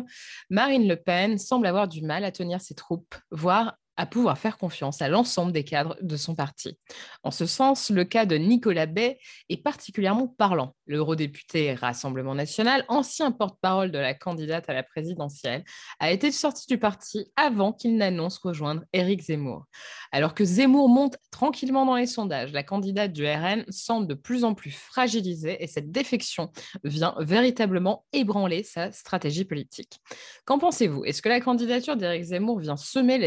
[0.50, 4.56] Marine Le Pen semble avoir du mal à tenir ses troupes, voire à pouvoir faire
[4.56, 6.78] confiance à l'ensemble des cadres de son parti.
[7.24, 10.74] En ce sens, le cas de Nicolas Bay est particulièrement parlant.
[10.86, 15.64] L'eurodéputé Rassemblement national, ancien porte-parole de la candidate à la présidentielle,
[15.98, 19.66] a été sorti du parti avant qu'il n'annonce rejoindre Éric Zemmour.
[20.12, 24.44] Alors que Zemmour monte tranquillement dans les sondages, la candidate du RN semble de plus
[24.44, 26.52] en plus fragilisée et cette défection
[26.84, 29.98] vient véritablement ébranler sa stratégie politique.
[30.44, 31.04] Qu'en pensez-vous?
[31.04, 33.18] Est-ce que la candidature d'Éric Zemmour vient semer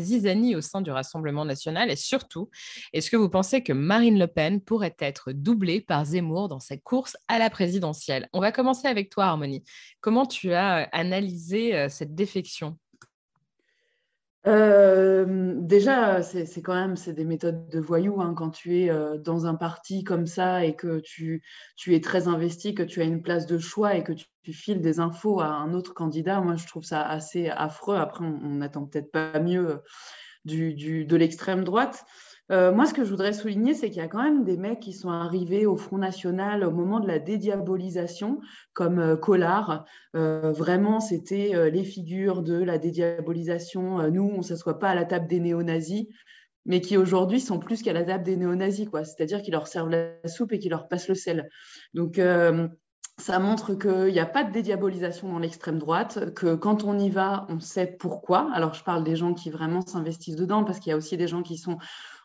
[0.00, 2.48] la zizanie au sein du Rassemblement national Et surtout,
[2.92, 6.76] est-ce que vous pensez que Marine Le Pen pourrait être doublée par Zemmour dans sa
[6.78, 8.28] course à la présidentielle?
[8.32, 9.62] On va commencer avec toi, Harmonie.
[10.00, 12.78] Comment tu as euh, analysé euh, cette défection?
[14.46, 19.54] Euh, déjà, c'est quand même des méthodes de voyous hein, quand tu es dans un
[19.54, 21.42] parti comme ça et que tu,
[21.86, 24.98] es très investi, que tu as une place de choix et que tu, files des
[24.98, 26.40] infos à un autre candidat.
[26.40, 27.96] Moi, je trouve ça assez affreux.
[27.96, 29.80] Après, on n'attend peut-être pas mieux
[30.44, 32.04] du, de l'extrême droite.
[32.50, 34.80] Euh, moi, ce que je voudrais souligner, c'est qu'il y a quand même des mecs
[34.80, 38.40] qui sont arrivés au Front National au moment de la dédiabolisation,
[38.72, 39.84] comme euh, Collard.
[40.16, 44.10] Euh, vraiment, c'était les figures de la dédiabolisation.
[44.10, 46.06] nous, on ne s'assoit pas à la table des néo-nazis,
[46.66, 48.88] mais qui aujourd'hui sont plus qu'à la table des néo-nazis.
[49.04, 51.48] C'est-à-dire qu'ils leur servent la soupe et qu'ils leur passent le sel.
[51.94, 52.18] Donc,
[53.20, 57.10] ça montre qu'il n'y a pas de dédiabolisation dans l'extrême droite, que quand on y
[57.10, 58.50] va, on sait pourquoi.
[58.52, 61.28] Alors, je parle des gens qui vraiment s'investissent dedans, parce qu'il y a aussi des
[61.28, 61.78] gens qui sont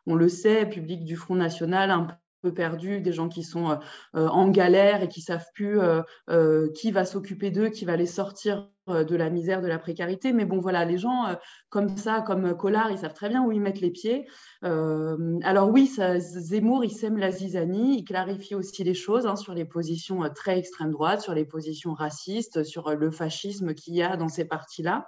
[0.08, 2.08] on le sait, public du Front National, un
[2.46, 3.76] peu perdu, des gens qui sont euh,
[4.15, 8.06] euh, en galère et qui savent plus euh, qui va s'occuper d'eux, qui va les
[8.06, 10.32] sortir de la misère, de la précarité.
[10.32, 11.36] Mais bon, voilà, les gens
[11.70, 14.28] comme ça, comme Collard, ils savent très bien où ils mettent les pieds.
[14.62, 19.65] alors oui, Zemmour, il sème la zizanie, il clarifie aussi les choses hein, sur les
[19.65, 24.30] positions très extrême droite, sur les positions racistes, sur le fascisme qu'il y a dans
[24.30, 25.08] ces partis-là.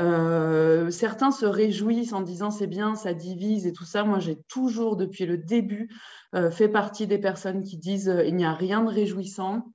[0.00, 4.04] Euh, certains se réjouissent en disant c'est bien, ça divise et tout ça.
[4.04, 5.88] Moi, j'ai toujours, depuis le début,
[6.34, 9.72] euh, fait partie des personnes qui disent euh, il n'y a rien de réjouissant.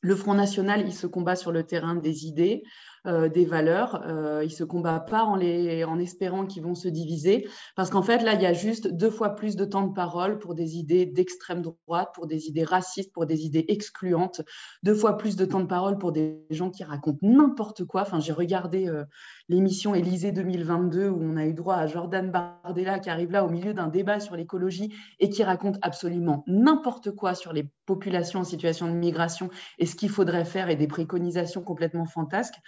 [0.00, 2.64] Le Front National, il se combat sur le terrain des idées.
[3.08, 4.00] Euh, des valeurs.
[4.06, 8.02] Euh, ils se combattent pas en, les, en espérant qu'ils vont se diviser, parce qu'en
[8.02, 10.76] fait, là, il y a juste deux fois plus de temps de parole pour des
[10.76, 14.42] idées d'extrême droite, pour des idées racistes, pour des idées excluantes,
[14.84, 18.02] deux fois plus de temps de parole pour des gens qui racontent n'importe quoi.
[18.02, 19.02] Enfin, j'ai regardé euh,
[19.48, 23.48] l'émission Élysée 2022 où on a eu droit à Jordan Bardella qui arrive là au
[23.48, 28.44] milieu d'un débat sur l'écologie et qui raconte absolument n'importe quoi sur les populations en
[28.44, 32.60] situation de migration et ce qu'il faudrait faire et des préconisations complètement fantasques.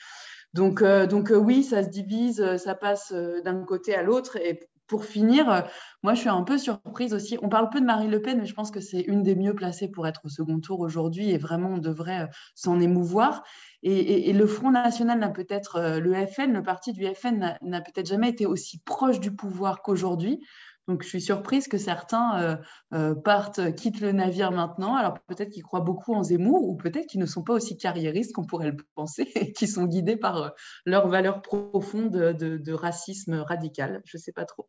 [0.55, 4.37] Donc, euh, donc euh, oui, ça se divise, euh, ça passe d'un côté à l'autre.
[4.37, 5.64] Et pour finir,
[6.03, 7.38] moi, je suis un peu surprise aussi.
[7.43, 9.55] On parle peu de Marine Le Pen, mais je pense que c'est une des mieux
[9.55, 13.43] placées pour être au second tour aujourd'hui et vraiment, on devrait s'en émouvoir.
[13.83, 18.29] Et, le Front National n'a peut-être, le FN, le parti du FN n'a peut-être jamais
[18.29, 20.45] été aussi proche du pouvoir qu'aujourd'hui.
[20.88, 22.59] Donc, je suis surprise que certains
[23.25, 24.97] partent, quittent le navire maintenant.
[24.97, 28.33] Alors, peut-être qu'ils croient beaucoup en Zemmour ou peut-être qu'ils ne sont pas aussi carriéristes
[28.35, 30.53] qu'on pourrait le penser et qui sont guidés par
[30.85, 34.03] leurs valeurs profondes de, de racisme radical.
[34.05, 34.68] Je ne sais pas trop.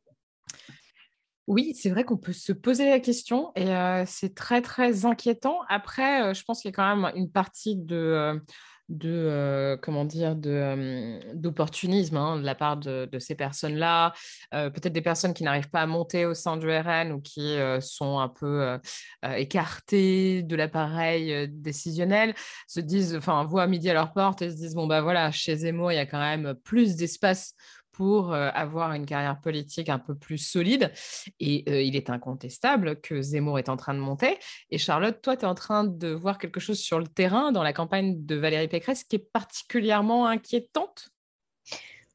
[1.48, 3.68] Oui, c'est vrai qu'on peut se poser la question et
[4.08, 5.60] c'est très, très inquiétant.
[5.70, 8.42] Après, je pense qu'il y a quand même une partie de,
[8.90, 14.14] de comment dire, d'opportunisme hein, de la part de, ces personnes-là.
[14.52, 18.20] Peut-être des personnes qui n'arrivent pas à monter au sein du RN ou qui sont
[18.20, 18.78] un peu
[19.24, 22.36] écartées de l'appareil décisionnel,
[22.68, 25.56] se disent, enfin, voient midi à leur porte et se disent, bon, bah voilà, chez
[25.56, 27.56] Zemmour, il y a quand même plus d'espace
[27.96, 30.92] pour avoir une carrière politique un peu plus solide.
[31.40, 34.38] Et il est incontestable que Zemmour est en train de monter.
[34.70, 37.64] Et Charlotte, toi, tu es en train de voir quelque chose sur le terrain dans
[37.64, 41.10] la campagne de Valérie Pécresse qui est particulièrement inquiétante?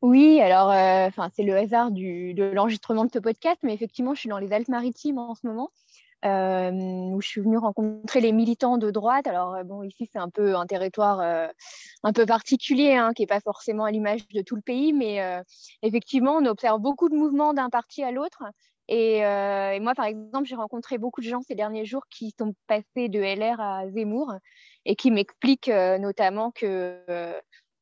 [0.02, 0.68] Oui, alors,
[1.08, 4.52] enfin, c'est le hasard de l'enregistrement de ce podcast, mais effectivement, je suis dans les
[4.52, 5.70] Alpes-Maritimes en ce moment.
[6.26, 9.26] Euh, où je suis venue rencontrer les militants de droite.
[9.26, 11.48] Alors, euh, bon, ici, c'est un peu un territoire euh,
[12.02, 15.20] un peu particulier, hein, qui n'est pas forcément à l'image de tout le pays, mais
[15.82, 18.42] effectivement, on observe beaucoup de mouvements d'un parti à l'autre.
[18.88, 19.20] Et,
[19.80, 23.20] moi, par exemple, j'ai rencontré beaucoup de gens ces derniers jours qui sont passés de
[23.20, 24.34] LR à Zemmour
[24.84, 26.98] et qui m'expliquent notamment que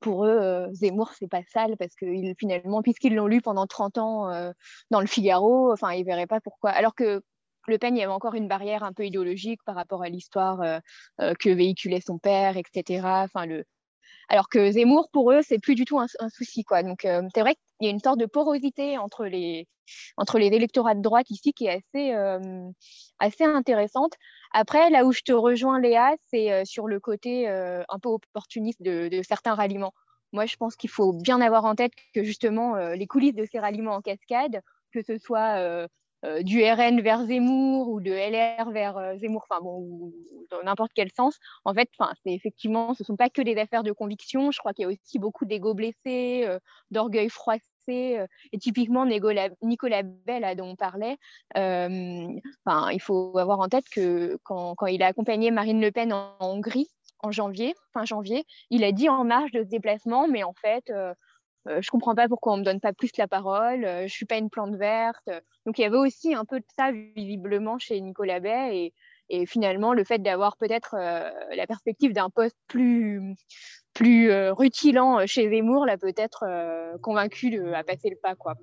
[0.01, 2.07] pour eux, Zemmour, c'est pas sale parce que
[2.39, 4.53] finalement, puisqu'ils l'ont lu pendant 30 ans
[4.91, 6.71] dans le Figaro, enfin, ils verraient pas pourquoi.
[6.71, 7.23] Alors que
[7.69, 10.61] le Pen, il y avait encore une barrière un peu idéologique par rapport à l'histoire
[10.63, 10.79] euh,
[11.21, 13.03] euh, que véhiculait son père, etc.
[13.25, 13.65] Enfin, le...
[14.29, 16.65] Alors que Zemmour, pour eux, c'est plus du tout un, souci.
[16.65, 16.83] Quoi.
[16.83, 19.67] Donc, euh, c'est vrai qu'il y a une sorte de porosité entre les,
[20.17, 22.13] entre les électorats de droite ici qui est assez,
[23.19, 24.13] assez intéressante.
[24.53, 29.23] Après, là où je te rejoins, Léa, c'est sur le côté un peu opportuniste de,
[29.27, 29.95] certains ralliements.
[30.33, 33.61] Moi, je pense qu'il faut bien avoir en tête que justement, les coulisses de ces
[33.61, 34.61] ralliements en cascade,
[34.93, 35.89] que ce soit
[36.43, 40.13] du RN vers Zemmour ou de LR vers euh, Zemmour, enfin bon,
[40.51, 41.39] dans n'importe quel sens.
[41.65, 41.89] En fait,
[42.25, 44.51] c'est effectivement, ce ne sont pas que des affaires de conviction.
[44.51, 46.59] Je crois qu'il y a aussi beaucoup d'ego blessés, euh,
[46.91, 47.63] d'orgueil froissé.
[47.89, 49.49] et typiquement, Nicolas,
[50.03, 51.17] Bell, dont on parlait,
[51.55, 56.35] il faut avoir en tête que quand, quand, il a accompagné Marine Le Pen en,
[56.41, 56.89] en Hongrie,
[57.21, 60.93] en janvier, fin janvier, il a dit en marge de ce déplacement, mais en fait,
[61.69, 64.27] euh, je comprends pas pourquoi on me donne pas plus la parole, euh, je suis
[64.27, 65.29] pas une plante verte.
[65.67, 68.93] Donc il y avait aussi un peu de ça visiblement chez Nicolas Bay
[69.31, 73.35] et, finalement le fait d'avoir peut-être euh, la perspective d'un poste plus
[73.93, 76.47] plus rutilant chez Zemmour l'a peut-être
[77.03, 78.55] convaincu de, à passer le pas quoi.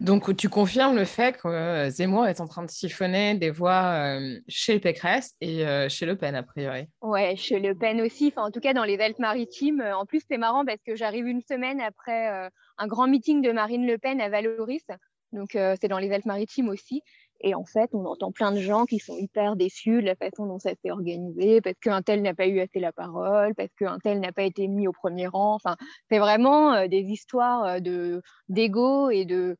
[0.00, 4.16] Donc, tu confirmes le fait que euh, Zemmour est en train de siphonner des voix
[4.16, 6.88] euh, chez Pécresse et euh, chez Le Pen, a priori.
[7.02, 8.28] Ouais, chez Le Pen aussi.
[8.28, 9.84] Enfin, en tout cas, dans les Alpes-Maritimes.
[9.94, 13.86] En plus, c'est marrant parce que j'arrive une semaine après un grand meeting de Marine
[13.86, 14.86] Le Pen à Valoris.
[15.32, 17.02] Donc, c'est dans les Alpes-Maritimes aussi.
[17.42, 20.46] Et en fait, on entend plein de gens qui sont hyper déçus de la façon
[20.46, 23.98] dont ça s'est organisé, parce qu'un tel n'a pas eu assez la parole, parce qu'un
[23.98, 25.54] tel n'a pas été mis au premier rang.
[25.54, 25.76] Enfin,
[26.10, 29.56] c'est vraiment des histoires de d'ego et de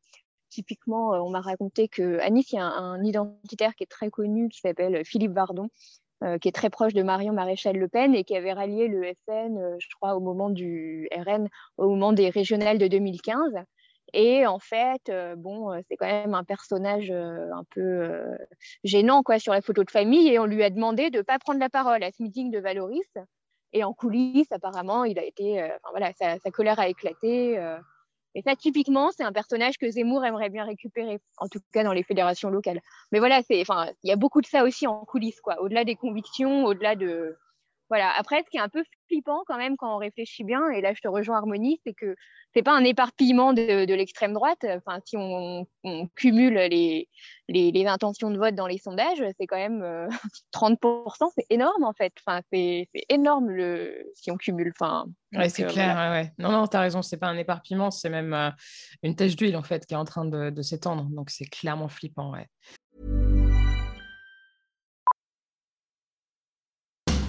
[0.51, 4.11] Typiquement, euh, on m'a raconté qu'à Nice, il y a un, identitaire qui est très
[4.11, 5.69] connu qui s'appelle Philippe Vardon,
[6.25, 9.03] euh, qui est très proche de Marion Maréchal Le Pen et qui avait rallié le
[9.27, 13.55] FN, euh, je crois, au moment du RN, au moment des régionales de 2015.
[14.13, 18.11] Et en fait, bon, c'est quand même un personnage un peu
[18.83, 20.29] gênant quoi, sur la photo de famille.
[20.29, 22.59] Et on lui a demandé de ne pas prendre la parole à ce meeting de
[22.59, 23.07] Valoris.
[23.73, 27.57] Et en coulisses, apparemment, il a été, voilà, sa, sa, colère a éclaté.
[28.35, 31.93] Et ça, typiquement, c'est un personnage que Zemmour aimerait bien récupérer, en tout cas dans
[31.93, 32.81] les fédérations locales.
[33.13, 33.65] Mais voilà, il
[34.05, 35.61] y a beaucoup de ça aussi en coulisses, quoi.
[35.61, 37.37] Au-delà des convictions, au-delà de,
[37.89, 38.11] voilà.
[38.17, 40.95] Après, ce qui est un peu flippant quand même quand on réfléchit bien, et là
[40.95, 42.15] je te rejoins Harmonie, c'est que
[42.55, 44.65] c'est pas un éparpillement de, de l'extrême droite.
[44.65, 47.09] Enfin, si on, on cumule les,
[47.49, 50.09] les, les, intentions de vote dans les sondages, c'est quand même
[50.53, 52.13] 30%, euh, c'est énorme en fait.
[52.27, 54.73] Enfin, c'est énorme le, si on cumule.
[54.79, 55.97] Enfin, ouais, c'est euh, clair.
[55.97, 56.33] Ouais, ouais.
[56.39, 58.51] Non, non, tu as raison, c'est pas un éparpillement, c'est même euh,
[59.03, 61.05] une tache d'huile en fait qui est en train de, de s'étendre.
[61.11, 62.33] Donc c'est clairement flippant.
[62.33, 62.47] Ouais.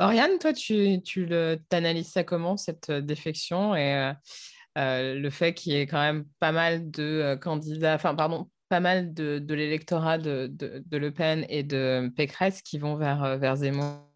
[0.00, 1.28] Oriane, toi, tu, tu
[1.70, 4.12] analyses ça comment, cette euh, défection et,
[4.78, 8.80] euh, le fait qu'il y ait quand même pas mal de candidats, enfin, pardon, pas
[8.80, 14.09] mal de, l'électorat de, de, Le Pen et de Pécresse qui vont vers, vers Zemmour?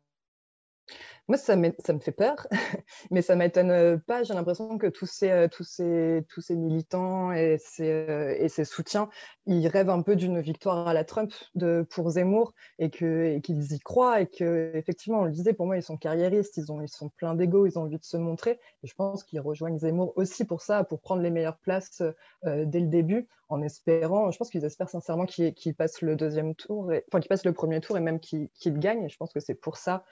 [1.27, 2.47] Moi, ça, ça me fait peur,
[3.11, 4.25] mais ça m'étonne euh, pas.
[4.25, 8.51] J'ai l'impression que tous ces, euh, tous ces, tous ces militants et ces, euh, et
[8.51, 9.09] ces soutiens,
[9.47, 13.79] ils rêvent un peu d'une victoire à la Trump de, pour Zemmour et qu'ils y
[13.81, 14.21] croient.
[14.21, 17.35] Et qu'effectivement, on le disait, pour moi, ils sont carriéristes, ils, ont, ils sont pleins
[17.35, 18.61] d'ego, ils ont envie de se montrer.
[18.83, 22.03] Et je pense qu'ils rejoignent Zemmour aussi pour ça, pour prendre les meilleures places
[22.45, 26.91] dès le début, en espérant, je pense qu'ils espèrent sincèrement qu'ils passent le deuxième tour,
[27.09, 29.05] enfin qu'ils passent le premier tour et même qu'ils gagnent.
[29.05, 30.05] Et je pense que c'est pour ça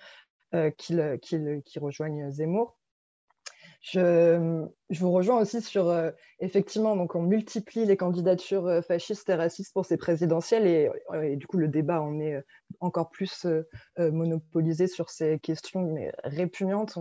[0.54, 2.76] euh, qui rejoignent Zemmour.
[3.82, 9.34] Je, vous rejoins aussi sur, euh, effectivement, donc on multiplie les candidatures euh, fascistes et
[9.34, 12.44] racistes pour ces présidentielles et, du coup le débat en est
[12.78, 13.46] encore plus
[13.98, 16.96] monopolisé sur ces questions répugnantes,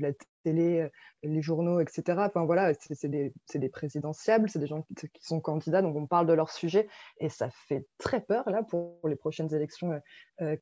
[0.00, 0.10] la
[0.44, 0.88] télé,
[1.22, 2.02] les journaux, etc.
[2.26, 6.06] Enfin voilà, c'est des, des, présidentiables, c'est des gens qui, qui, sont candidats, donc on
[6.06, 6.86] parle de leur sujet
[7.18, 9.98] et ça fait très peur là pour les prochaines élections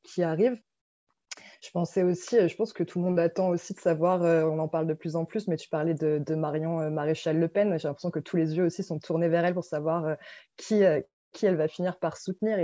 [0.05, 0.61] qui arrivent.
[1.63, 4.45] Je pensais aussi, euh, je pense que tout le monde attend aussi de savoir, euh,
[4.45, 7.49] on en parle de plus en plus, mais tu parlais de, Marion euh, Maréchal Le
[7.49, 7.79] Pen.
[7.79, 10.17] J'ai l'impression que tous les yeux aussi sont tournés vers elle pour savoir
[10.57, 10.83] qui,
[11.33, 12.59] qui elle va finir par soutenir.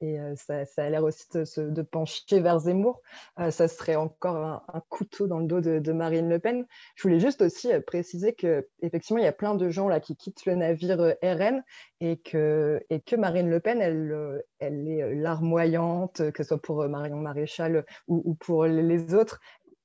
[0.00, 3.02] Et euh, ça, a l'air aussi de, pencher vers Zemmour.
[3.38, 6.66] Euh, ça serait encore un, couteau dans le dos de, Marine Le Pen.
[6.94, 10.16] Je voulais juste aussi euh, préciser qu'effectivement, il y a plein de gens là qui
[10.16, 11.62] quittent le navire RN
[12.00, 17.18] et que, que Marine Le Pen, elle, elle est larmoyante, que ce soit pour Marion
[17.18, 19.40] Maréchal ou pour les autres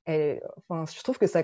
[0.07, 1.43] je trouve que ça,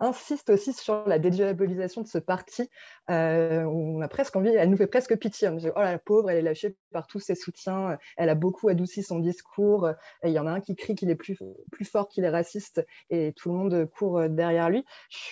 [0.00, 2.68] insiste aussi sur la dédiabolisation de ce parti.
[3.10, 5.48] Euh, on a presque envie, elle nous fait presque pitié.
[5.48, 7.98] On dit, oh la pauvre, elle est lâchée par tous ses soutiens.
[8.16, 9.90] Elle a beaucoup adouci son discours.
[10.24, 11.38] Il y en a un qui crie qu'il est plus,
[11.84, 14.84] fort qu'il est raciste et tout le monde court derrière lui.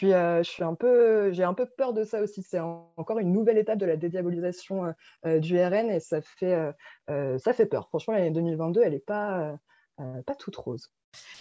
[0.03, 2.43] Euh, je suis un peu, j'ai un peu peur de ça aussi.
[2.43, 4.95] C'est encore une nouvelle étape de la dédiabolisation
[5.27, 6.73] euh, du RN et ça fait,
[7.09, 7.89] ça fait peur.
[7.89, 9.59] Franchement, l'année 2022, elle n'est pas,
[10.27, 10.91] pas toute rose.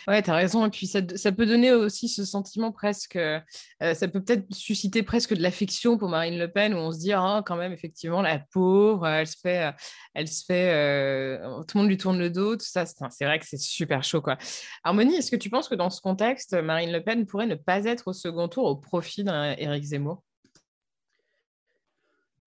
[0.08, 0.65] Ouais, tu as raison.
[0.65, 3.15] Et puis, ça, peut donner aussi ce sentiment presque.
[3.15, 3.39] Euh,
[3.80, 7.13] ça peut peut-être susciter presque de l'affection pour Marine Le Pen, où on se dit,
[7.13, 9.72] ah, quand même, effectivement, la pauvre, elle se fait.
[10.13, 12.86] Elle se fait euh, tout le monde lui tourne le dos, tout ça.
[12.86, 14.38] C'est vrai que c'est super chaud, quoi.
[14.84, 17.86] Harmonie, est-ce que tu penses que dans ce contexte, Marine Le Pen pourrait ne pas
[17.86, 20.24] être au second tour au profit d'un Éric Zemmour?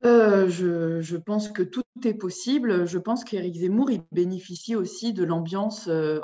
[0.04, 2.86] Euh, je, pense que tout est possible.
[2.86, 6.20] Je pense qu'Éric Zemmour, il bénéficie aussi de l'ambiance euh,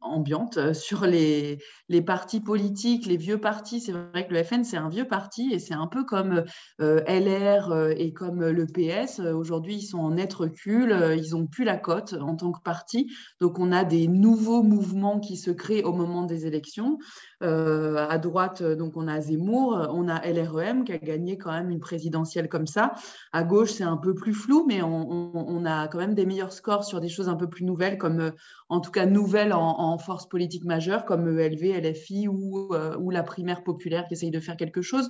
[0.00, 1.58] ambiante euh, sur les,
[1.90, 3.80] les, partis politiques, les vieux partis.
[3.80, 6.44] C'est vrai que le FN, c'est un vieux parti et c'est un peu comme
[6.78, 9.20] LR et comme le PS.
[9.20, 10.96] Aujourd'hui, ils sont en net recul.
[11.16, 13.12] Ils n'ont plus la cote en tant que parti.
[13.40, 16.98] Donc, on a des nouveaux mouvements qui se créent au moment des élections.
[17.40, 21.80] À droite, donc, on a Zemmour, on a LREM qui a gagné quand même une
[21.80, 22.94] présidentielle comme ça.
[23.32, 26.84] À gauche, c'est un peu plus flou, mais on, a quand même des meilleurs scores
[26.84, 28.30] sur des choses un peu plus nouvelles, comme euh,
[28.68, 33.22] en tout cas nouvelles en, force politique majeure, comme ELV, LFI ou, euh, ou la
[33.22, 35.08] primaire populaire qui essaye de faire quelque chose.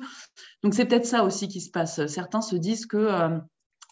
[0.63, 2.07] Donc c'est peut-être ça aussi qui se passe.
[2.07, 3.39] Certains se disent que euh,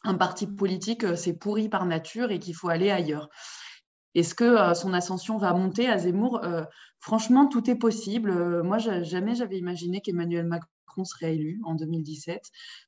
[0.04, 3.28] un parti politique, c'est pourri par nature et qu'il faut aller ailleurs.
[4.16, 6.40] Est-ce que son ascension va monter à Zemmour?
[6.98, 8.62] Franchement, tout est possible.
[8.62, 12.42] moi, jamais j'avais imaginé qu'Emmanuel Macron serait élu en 2017.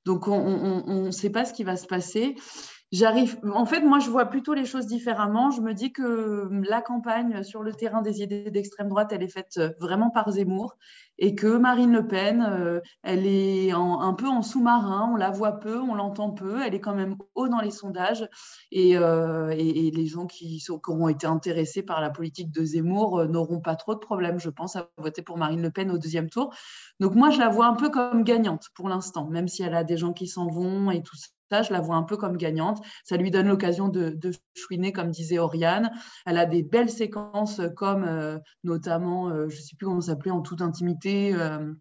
[0.07, 2.35] Donc, on ne sait pas ce qui va se passer.
[2.91, 3.39] J'arrive.
[3.55, 5.51] En fait, moi, je vois plutôt les choses différemment.
[5.51, 9.29] Je me dis que la campagne sur le terrain des idées d'extrême droite, elle est
[9.29, 10.79] faite vraiment par Zemmour
[11.19, 15.11] et que Marine Le Pen, euh, elle est un peu en sous-marin.
[15.13, 16.63] On la voit peu, on l'entend peu.
[16.65, 18.27] Elle est quand même haut dans les sondages
[18.73, 23.61] et, euh, les gens qui, auront été intéressés par la politique de Zemmour euh, n'auront
[23.61, 26.55] pas trop de problèmes, je pense, à voter pour Marine Le Pen au deuxième tour.
[27.01, 29.85] Donc moi, je la vois un peu comme gagnante pour l'instant, même si elle a
[29.85, 31.17] des gens qui s'en vont et tout
[31.51, 32.85] ça, je la vois un peu comme gagnante.
[33.05, 34.19] Ça lui donne l'occasion de,
[34.55, 35.91] chouiner, comme disait Oriane.
[36.27, 40.31] Elle a des belles séquences comme euh, notamment, euh, je ne sais plus comment s'appelait,
[40.31, 41.35] en toute intimité.
[41.35, 41.73] Euh,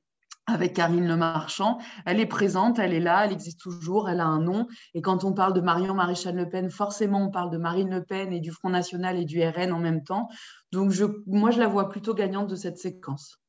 [0.49, 1.77] avec Karine Le Marchand.
[2.05, 4.65] Elle est présente, elle est là, elle existe toujours, elle a un nom.
[4.93, 8.01] Et quand on parle de Marion Maréchal Le Pen, forcément, on parle de Marine Le
[8.01, 10.29] Pen et du Front National et du RN en même temps.
[10.71, 10.93] Donc,
[11.25, 13.41] moi, je la vois plutôt gagnante de cette séquence.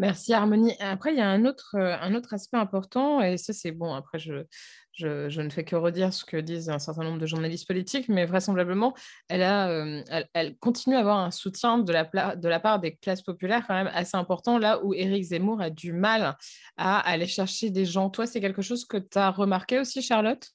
[0.00, 0.74] Merci Harmonie.
[0.80, 3.92] Après, il y a un autre, euh, un autre aspect important, et ça c'est bon,
[3.92, 4.46] après je,
[4.94, 8.24] je, ne fais que redire ce que disent un certain nombre de journalistes politiques, mais
[8.24, 8.94] vraisemblablement,
[9.28, 12.96] elle, a, euh, elle, continue à avoir un soutien de la, de la part des
[12.96, 16.34] classes populaires quand même assez important, là où Éric Zemmour a du mal
[16.78, 18.08] à aller chercher des gens.
[18.08, 20.48] Toi, c'est quelque chose que tu as remarqué aussi, Charlotte?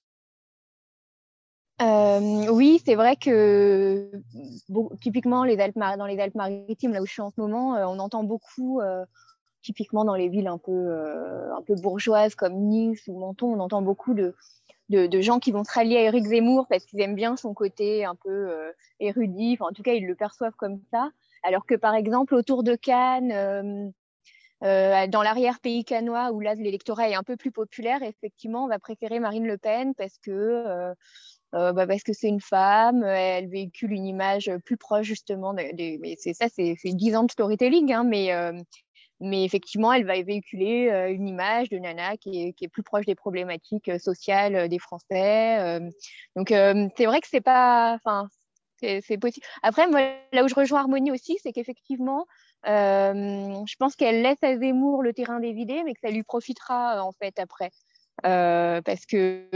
[1.83, 4.09] Euh, oui, c'est vrai que
[5.01, 8.81] typiquement dans les Alpes-Maritimes, là où je suis en ce moment, on entend beaucoup
[9.65, 10.93] typiquement dans les villes un peu,
[11.51, 14.35] un peu bourgeoises comme Nice ou Menton, on entend beaucoup de,
[14.89, 18.05] de, gens qui vont se rallier à Éric Zemmour parce qu'ils aiment bien son côté
[18.05, 18.51] un peu
[18.99, 21.09] érudit, enfin, en tout cas ils le perçoivent comme ça,
[21.43, 23.91] alors que par exemple autour de Cannes,
[24.63, 28.79] euh, dans l'arrière-pays canois, où là, l'électorat est un peu plus populaire, effectivement, on va
[28.79, 30.93] préférer Marine Le Pen parce que euh,
[31.53, 36.15] euh, bah parce que c'est une femme, elle véhicule une image plus proche justement mais
[36.17, 38.31] c'est ça, c'est 10 ans de storytelling, hein, mais,
[39.19, 43.05] mais effectivement, elle va véhiculer une image de Nana qui est, qui est, plus proche
[43.05, 45.79] des problématiques sociales des Français.
[46.35, 47.93] donc c'est vrai que c'est pas.
[47.95, 48.27] Enfin,
[48.79, 49.45] c'est possible.
[49.63, 49.87] Après,
[50.33, 52.25] là où je rejoins Harmonie aussi, c'est qu'effectivement,
[52.65, 57.11] je pense qu'elle laisse à Zemmour le terrain dévidé, mais que ça lui profitera en
[57.13, 57.71] fait après.
[58.21, 59.47] Parce que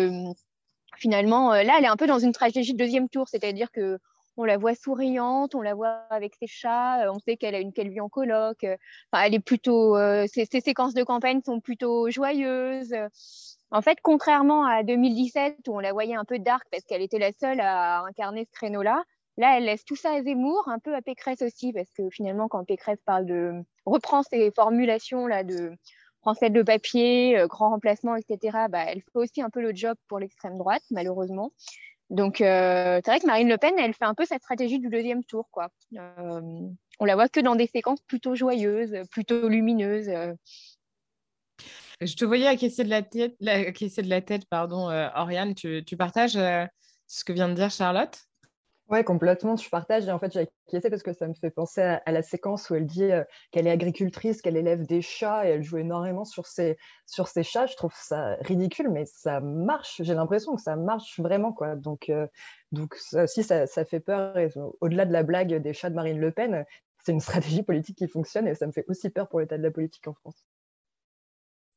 [0.97, 3.99] finalement, là, elle est un peu dans une tragédie de deuxième tour, c'est-à-dire que
[4.39, 7.73] on la voit souriante, on la voit avec ses chats, on sait qu'elle a une
[7.73, 8.63] qu'elle vit en coloc.
[9.11, 12.95] Enfin, elle est plutôt, ses, ses, séquences de campagne sont plutôt joyeuses.
[13.71, 17.19] En fait, contrairement à 2017 où on la voyait un peu dark parce qu'elle était
[17.19, 19.03] la seule à incarner ce créneau-là,
[19.39, 22.49] Là, elle laisse tout ça à Zemmour, un peu à Pécresse aussi, parce que finalement,
[22.49, 23.53] quand Pécresse parle de
[23.85, 25.71] reprend ses formulations là de
[26.19, 29.95] français de papier, euh, grand remplacement, etc., bah, elle fait aussi un peu le job
[30.09, 31.53] pour l'extrême droite, malheureusement.
[32.09, 34.89] Donc, euh, c'est vrai que Marine Le Pen, elle fait un peu sa stratégie du
[34.89, 35.69] deuxième tour, quoi.
[35.95, 36.61] Euh,
[36.99, 40.09] on la voit que dans des séquences plutôt joyeuses, plutôt lumineuses.
[42.01, 45.53] Je te voyais acquiescer de la tête, de la tête pardon, Oriane.
[45.53, 46.39] Tu partages
[47.07, 48.28] ce que vient de dire Charlotte?
[48.89, 50.07] Oui, complètement, je partage.
[50.07, 52.75] Et en fait, j'ai inquiété parce que ça me fait penser à, la séquence où
[52.75, 56.47] elle dit euh, qu'elle est agricultrice, qu'elle élève des chats et elle joue énormément sur
[56.47, 57.67] ses, sur chats.
[57.67, 60.01] Je trouve ça ridicule, mais ça marche.
[60.03, 61.53] J'ai l'impression que ça marche vraiment.
[61.53, 61.75] Quoi.
[61.75, 62.27] Donc, euh,
[62.71, 62.95] donc
[63.27, 64.35] si ça, ça, fait peur,
[64.81, 66.65] au-delà de la blague des chats de Marine Le Pen,
[67.03, 69.63] c'est une stratégie politique qui fonctionne et ça me fait aussi peur pour l'état de
[69.63, 70.45] la politique en France.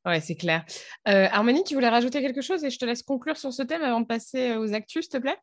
[0.04, 0.64] Ouais, c'est clair.
[1.08, 1.28] Euh,
[1.64, 4.06] tu voulais rajouter quelque chose et je te laisse conclure sur ce thème avant de
[4.06, 5.38] passer aux actus, s'il te plaît?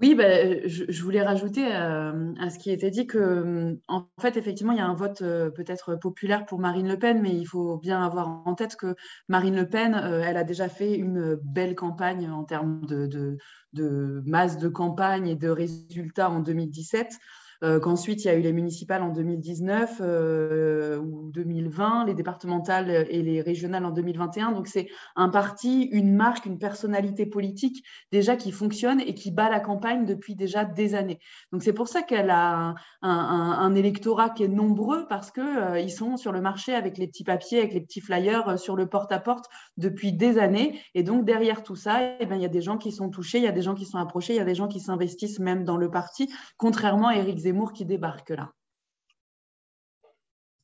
[0.00, 4.72] Oui, bah, je, voulais rajouter euh, à ce qui était dit que, en fait, effectivement,
[4.72, 7.76] il y a un vote euh, peut-être populaire pour Marine Le Pen, mais il faut
[7.76, 8.94] bien avoir en tête que
[9.28, 13.36] Marine Le Pen, euh, elle a déjà fait une belle campagne en termes de,
[13.74, 17.18] de masse de campagne et de résultats en 2017.
[17.62, 23.06] Euh, qu'ensuite il y a eu les municipales en 2019 euh, ou 2020, les départementales
[23.10, 24.52] et les régionales en 2021.
[24.52, 29.50] Donc c'est un parti, une marque, une personnalité politique déjà qui fonctionne et qui bat
[29.50, 31.18] la campagne depuis déjà des années.
[31.52, 36.16] Donc c'est pour ça qu'elle a un, électorat qui est nombreux parce qu'ils euh, sont
[36.16, 39.46] sur le marché avec les petits papiers, avec les petits flyers sur le porte-à-porte
[39.76, 40.80] depuis des années.
[40.94, 43.36] Et donc derrière tout ça, eh ben, il y a des gens qui sont touchés,
[43.36, 45.40] il y a des gens qui sont approchés, il y a des gens qui s'investissent
[45.40, 48.52] même dans le parti, contrairement à Éric Zemmour qui débarque là.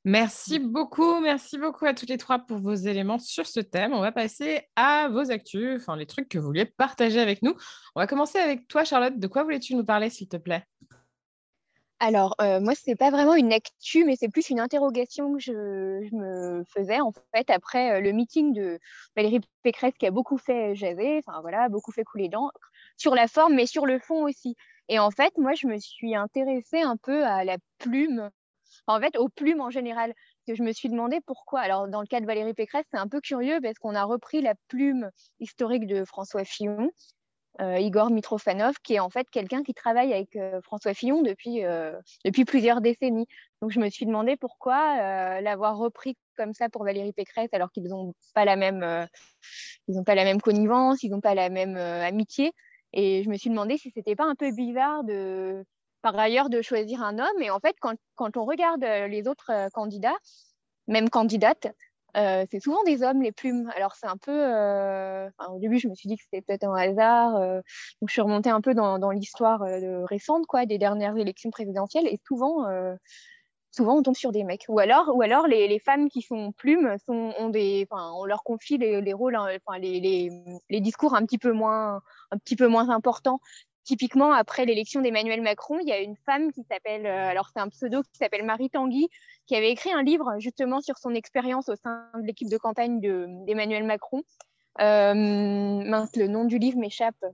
[0.05, 3.93] Merci beaucoup, merci beaucoup à toutes les trois pour vos éléments sur ce thème.
[3.93, 7.57] On va passer à vos actus, enfin les trucs que vous vouliez partager avec nous.
[7.97, 9.19] On va commencer avec toi, Charlotte.
[9.19, 10.65] De quoi voulais-tu nous parler, s'il te plaît?
[11.99, 15.41] Alors, euh, moi, ce n'est pas vraiment une actu, mais c'est plus une interrogation que
[15.41, 15.53] je,
[16.15, 18.79] me faisais, en fait, après euh, le meeting de
[19.17, 23.29] Valérie Pécresse, qui a beaucoup fait jaser, enfin voilà, beaucoup fait couler d'encre, sur la
[23.29, 24.57] forme, mais sur le fond aussi.
[24.89, 28.31] Et en fait, moi, je me suis intéressée un peu à la plume,
[28.87, 30.15] en fait, aux plumes en général.
[30.47, 31.61] que je me suis demandé pourquoi.
[31.61, 34.43] Alors, dans le cas de Valérie Pécresse, c'est un peu curieux parce qu'on a repris
[34.43, 35.11] la plume
[35.41, 36.91] historique de François Fillon,
[37.61, 41.65] euh, Igor Mitrofanov, qui est en fait quelqu'un qui travaille avec euh, François Fillon depuis,
[41.65, 43.27] euh, depuis plusieurs décennies.
[43.63, 47.89] Donc, je me suis demandé pourquoi l'avoir repris comme ça pour Valérie Pécresse alors qu'ils
[47.89, 52.53] n'ont pas la pas la même connivence, ils n'ont pas la même amitié.
[52.97, 55.63] Et je me suis demandé si c'était pas un peu bizarre de,
[56.01, 57.43] par ailleurs, de choisir un homme.
[57.43, 60.17] Et en fait, quand, on regarde euh, les autres euh, candidats,
[60.89, 61.69] même candidates,
[62.17, 63.71] euh, c'est souvent des hommes les plumes.
[63.77, 64.33] Alors c'est un peu.
[64.33, 67.33] au début, je me suis dit que c'était peut-être un hasard.
[67.35, 69.61] donc je suis remontée un peu dans, dans l'histoire
[70.09, 72.07] récente, quoi, des dernières élections présidentielles.
[72.07, 72.65] Et souvent,
[73.77, 74.65] souvent on tombe sur des mecs.
[74.69, 78.79] Ou alors, ou alors les, femmes qui sont plumes sont, ont des, on leur confie
[78.79, 80.31] les, les rôles, hein, enfin, les, les,
[80.71, 82.01] les, discours un petit peu moins,
[82.31, 83.41] un petit peu moins importants.
[83.85, 87.61] Typiquement, après l'élection d'Emmanuel Macron, il y a une femme qui s'appelle, euh, alors c'est
[87.61, 89.09] un pseudo qui s'appelle Marie Tanguy,
[89.47, 93.01] qui avait écrit un livre justement sur son expérience au sein de l'équipe de campagne
[93.45, 94.23] d'Emmanuel Macron.
[94.81, 97.25] Euh, mince, le nom du livre m'échappe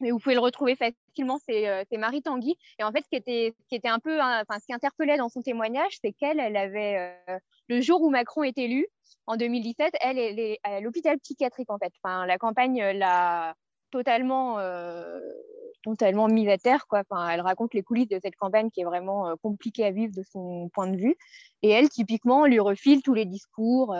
[0.00, 2.56] mais vous pouvez le retrouver facilement, euh, c'est Marie Tanguy.
[2.78, 6.12] Et en fait, ce qui était, un peu, ce qui interpellait dans son témoignage, c'est
[6.12, 7.38] qu'elle, elle avait, euh,
[7.68, 8.86] le jour où Macron est élu,
[9.26, 11.92] en 2017, elle, est à l'hôpital psychiatrique, en fait.
[12.04, 13.54] La campagne l'a
[13.90, 14.58] totalement
[15.82, 16.86] totalement mise à terre.
[16.88, 17.02] Quoi.
[17.30, 20.68] Elle raconte les coulisses de cette campagne qui est vraiment compliquée à vivre de son
[20.74, 21.16] point de vue.
[21.62, 23.94] Et elle, typiquement, lui refile tous les discours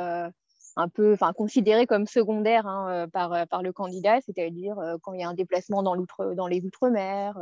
[0.80, 5.24] un peu enfin, considérés comme secondaires hein, par, par le candidat, c'est-à-dire quand il y
[5.24, 5.96] a un déplacement dans,
[6.34, 7.34] dans les Outre-mer,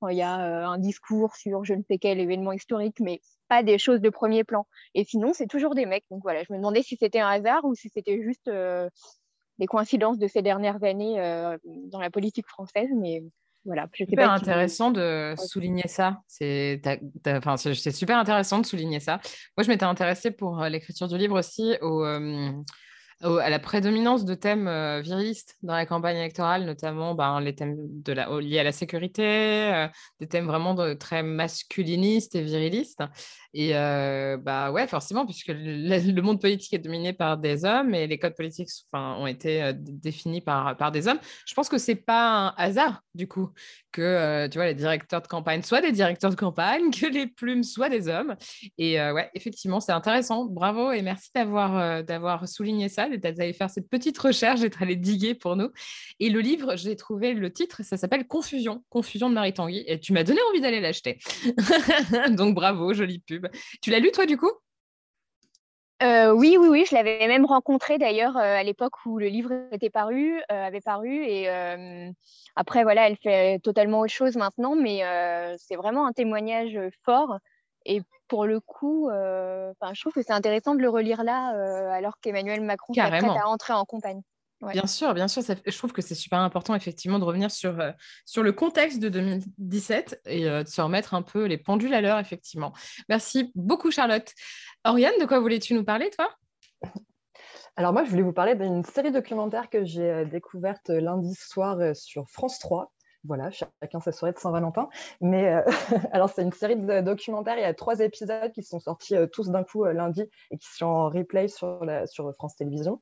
[0.00, 3.62] quand il y a un discours sur je ne sais quel événement historique, mais pas
[3.62, 4.66] des choses de premier plan.
[4.94, 6.04] Et sinon, c'est toujours des mecs.
[6.10, 8.50] Donc voilà, je me demandais si c'était un hasard ou si c'était juste
[9.58, 11.16] des coïncidences de ces dernières années
[11.64, 13.22] dans la politique française, mais
[13.64, 13.88] voilà.
[13.94, 16.20] C'est super intéressant de souligner ça.
[16.26, 16.80] C'est
[17.92, 19.20] super intéressant de souligner ça.
[19.56, 22.04] Moi, je m'étais intéressée pour l'écriture du livre aussi au,
[23.22, 27.76] à la prédominance de thèmes euh, virilistes dans la campagne électorale, notamment ben, les thèmes
[28.40, 29.22] liés à la sécurité,
[29.72, 29.88] euh,
[30.20, 33.02] des thèmes vraiment très masculinistes et virilistes.
[33.54, 38.06] Et euh, bah ouais, forcément, puisque le, monde politique est dominé par des hommes et
[38.06, 42.28] les codes politiques ont été définis par, par des hommes, je pense que c'est pas
[42.28, 43.50] un hasard, du coup,
[43.92, 47.62] que tu vois, les directeurs de campagne soient des directeurs de campagne, que les plumes
[47.62, 48.36] soient des hommes.
[48.78, 50.46] Et ouais, effectivement, c'est intéressant.
[50.46, 54.96] Bravo et merci d'avoir d'avoir souligné ça d'être allé faire cette petite recherche, d'être allé
[54.96, 55.70] diguer pour nous.
[56.20, 59.84] Et le livre, j'ai trouvé le titre, ça s'appelle Confusion, Confusion de Marie Tanguy.
[59.86, 61.18] Et tu m'as donné envie d'aller l'acheter.
[62.30, 63.46] Donc bravo, jolie pub.
[63.80, 64.50] Tu l'as lu toi du coup?
[66.02, 69.52] Euh, oui, oui, oui, je l'avais même rencontré d'ailleurs euh, à l'époque où le livre
[69.70, 71.24] était paru, euh, avait paru.
[71.24, 71.48] Et
[72.56, 75.02] après, voilà, elle fait totalement autre chose maintenant, mais
[75.58, 77.38] c'est vraiment un témoignage fort.
[77.84, 81.90] Et pour le coup, euh, je trouve que c'est intéressant de le relire là, euh,
[81.90, 84.22] alors qu'Emmanuel Macron s'apprête à entrer en campagne.
[84.70, 85.42] Bien sûr, bien sûr.
[85.42, 87.90] je trouve que c'est super important, effectivement, de revenir sur, euh,
[88.24, 92.20] sur le contexte de 2017 et de se remettre un peu les pendules à l'heure,
[92.20, 92.72] effectivement.
[93.08, 94.32] Merci beaucoup, Charlotte.
[94.84, 96.30] Oriane, de quoi voulais-tu nous parler, toi?
[97.76, 102.28] Alors moi, je voulais vous parler d'une série documentaire que j'ai découverte lundi soir sur
[102.28, 102.92] France 3
[103.24, 104.88] voilà, chacun sa soirée de Saint-Valentin.
[105.20, 105.62] Mais euh,
[106.12, 107.56] alors, c'est une série de documentaires.
[107.56, 110.58] Il y a trois épisodes qui sont sortis euh, tous d'un coup euh, lundi et
[110.58, 113.00] qui sont en replay sur, la, sur France Télévisions.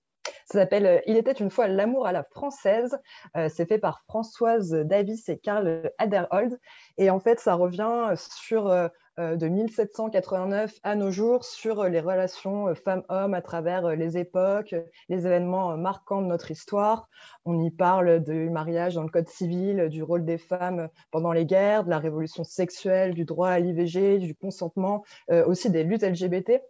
[0.50, 2.98] Ça s'appelle Il était une fois l'amour à la française.
[3.34, 6.58] c'est fait par Françoise Davis et Karl Aderhold.
[6.98, 8.90] Et en fait, ça revient sur
[9.20, 14.16] euh, de 1789 à nos jours sur euh, les relations euh, femmes-hommes à travers les
[14.16, 14.74] époques,
[15.08, 17.08] les événements marquants de notre histoire.
[17.44, 21.44] On y parle du mariage dans le Code civil, du rôle des femmes pendant les
[21.44, 26.62] guerres, de la révolution sexuelle, du droit à l'IVG, du consentement, aussi des luttes LGBT.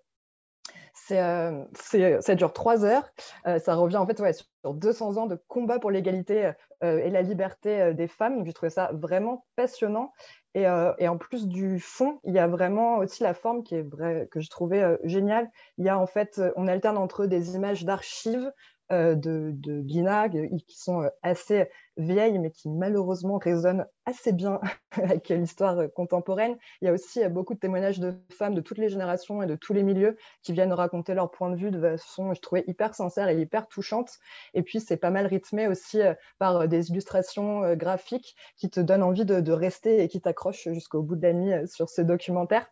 [1.08, 3.10] Ça dure trois heures.
[3.44, 8.06] ça revient en fait sur 200 ans de combat pour l'égalité et la liberté des
[8.06, 8.38] femmes.
[8.38, 10.12] Donc, j'ai trouvé ça vraiment passionnant.
[10.56, 13.88] Euh, et, en plus du fond, il y a vraiment aussi la forme qui est
[14.30, 15.50] que je trouvais euh, géniale.
[15.78, 18.52] Il y a en fait, euh, on alterne entre des images d'archives euh,
[18.90, 24.60] de, de Guinag, euh, qui sont euh, assez vieilles, mais qui malheureusement résonnent assez bien
[24.92, 26.56] avec l'histoire contemporaine.
[26.80, 29.56] Il y a aussi beaucoup de témoignages de femmes de toutes les générations et de
[29.56, 32.94] tous les milieux qui viennent raconter leur point de vue de façon, je trouvais, hyper
[32.94, 34.10] sincère et hyper touchante.
[34.54, 36.00] Et puis, c'est pas mal rythmé aussi
[36.38, 41.02] par des illustrations graphiques qui te donnent envie de, de rester et qui t'accrochent jusqu'au
[41.02, 42.70] bout de la nuit sur ce documentaire.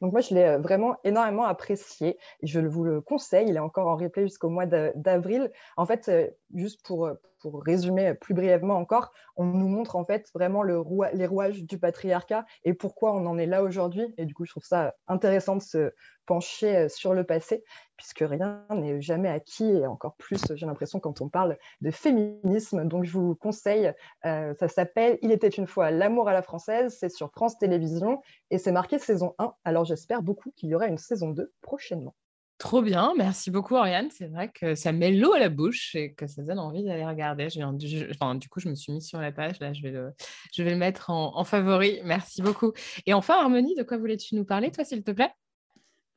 [0.00, 2.18] Donc moi, je l'ai euh, vraiment énormément apprécié.
[2.42, 3.48] Je vous le conseille.
[3.48, 5.50] Il est encore en replay jusqu'au mois d'avril.
[5.76, 7.14] En fait, euh, juste pour, euh,
[7.50, 10.82] pour résumer plus brièvement encore, on nous montre en fait vraiment le
[11.12, 14.12] les rouages du patriarcat et pourquoi on en est là aujourd'hui.
[14.18, 15.92] Et du coup, je trouve ça intéressant de se
[16.26, 17.62] pencher euh, sur le passé,
[17.96, 22.84] puisque rien n'est jamais acquis, et encore plus, j'ai l'impression, quand on parle de féminisme.
[22.84, 23.92] Donc, je vous conseille,
[24.24, 28.20] euh, ça s'appelle Il était une fois l'amour à la française, c'est sur France Télévisions,
[28.50, 29.54] et c'est marqué saison 1.
[29.64, 32.16] Alors, j'espère beaucoup qu'il y aura une saison 2 prochainement.
[32.58, 34.08] Trop bien, merci beaucoup Oriane.
[34.10, 37.04] C'est vrai que ça met l'eau à la bouche et que ça donne envie d'aller
[37.04, 37.48] regarder.
[37.48, 39.60] Du coup, je me suis mise sur la page.
[39.60, 40.12] Là, je vais le,
[40.54, 42.00] je vais mettre en, favori.
[42.04, 42.72] Merci beaucoup.
[43.04, 45.32] Et enfin, Harmonie, de quoi voulais-tu nous parler, toi, s'il te plaît?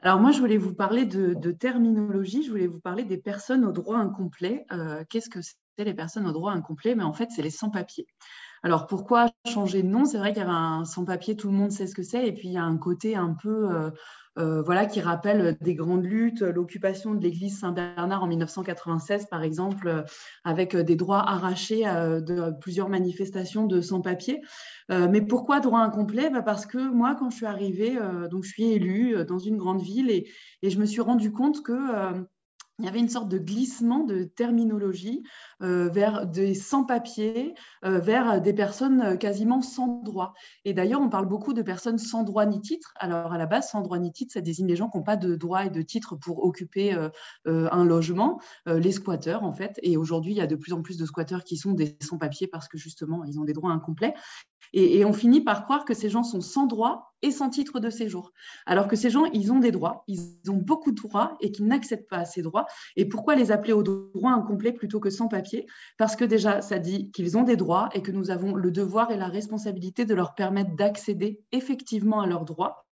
[0.02, 3.74] Alors moi, je voulais vous parler de, terminologie, je voulais vous parler des personnes au
[3.74, 4.66] droit incomplet.
[4.72, 6.96] Euh, qu'est-ce que c'est les personnes au droit incomplet?
[6.96, 8.08] Mais en fait, c'est les sans-papiers.
[8.64, 10.06] Alors pourquoi changer de nom?
[10.06, 12.34] C'est vrai qu'il y avait un sans-papier, tout le monde sait ce que c'est, et
[12.34, 13.92] puis il y a un côté un peu euh,
[14.38, 19.88] euh, voilà, qui rappelle des grandes luttes, l'occupation de l'église Saint-Bernard en 1996, par exemple,
[19.88, 20.03] euh,
[20.43, 24.41] avec des droits arrachés euh, de plusieurs manifestations de sans-papiers.
[24.89, 26.30] mais pourquoi droit incomplet?
[26.30, 27.97] Bah, Parce que moi, quand je suis arrivée,
[28.32, 30.30] donc je suis élue dans une grande ville et,
[30.61, 31.73] et je me suis rendu compte que
[32.80, 35.23] il y avait une sorte de glissement de terminologie
[35.61, 37.53] euh, vers des sans-papiers,
[37.84, 40.34] euh, vers des personnes euh, quasiment sans droit.
[40.63, 42.93] Et d'ailleurs, on parle beaucoup de personnes sans droit ni titre.
[42.95, 45.17] Alors, à la base, sans droit ni titre, ça désigne les gens qui n'ont pas
[45.17, 46.95] de droit et de titre pour occuper
[47.45, 49.80] un logement, les squatteurs, en fait.
[49.84, 52.47] Et aujourd'hui, il y a de plus en plus de squatteurs qui sont des sans-papiers
[52.47, 54.13] parce que justement, ils ont des droits incomplets.
[54.74, 57.89] Et, on finit par croire que ces gens sont sans droit et sans titre de
[57.89, 58.32] séjour.
[58.66, 61.66] Alors que ces gens, ils ont des droits, ils ont beaucoup de droits et qu'ils
[61.66, 62.66] n'accèdent pas ces droits.
[62.95, 65.66] Et pourquoi les appeler aux droits incomplets plutôt que sans papier?
[65.97, 69.12] Parce que déjà, ça dit qu'ils ont des droits et que nous avons le devoir
[69.12, 72.86] et la responsabilité de leur permettre d'accéder effectivement à leurs droits.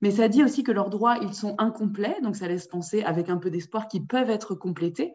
[0.00, 3.28] Mais ça dit aussi que leurs droits, ils sont incomplets, donc ça laisse penser avec
[3.28, 5.14] un peu d'espoir qu'ils peuvent être complétés.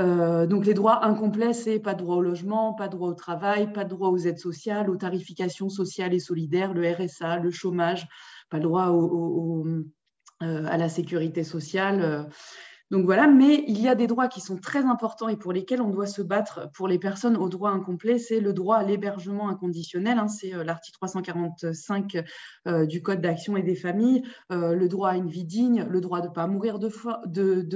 [0.00, 3.14] Euh, donc les droits incomplets, c'est pas de droit au logement, pas de droit au
[3.14, 7.50] travail, pas de droit aux aides sociales, aux tarifications sociales et solidaires, le RSA, le
[7.50, 8.08] chômage,
[8.48, 9.84] pas de droit euh,
[10.66, 12.28] à la sécurité sociale.
[12.90, 15.80] Donc voilà, mais il y a des droits qui sont très importants et pour lesquels
[15.80, 18.18] on doit se battre pour les personnes au droit incomplet.
[18.18, 22.24] C'est le droit à l'hébergement inconditionnel, hein, c'est euh, l'article 345
[22.66, 26.00] euh, du Code d'action et des familles, euh, le droit à une vie digne, le
[26.00, 26.88] droit de ne pas mourir de,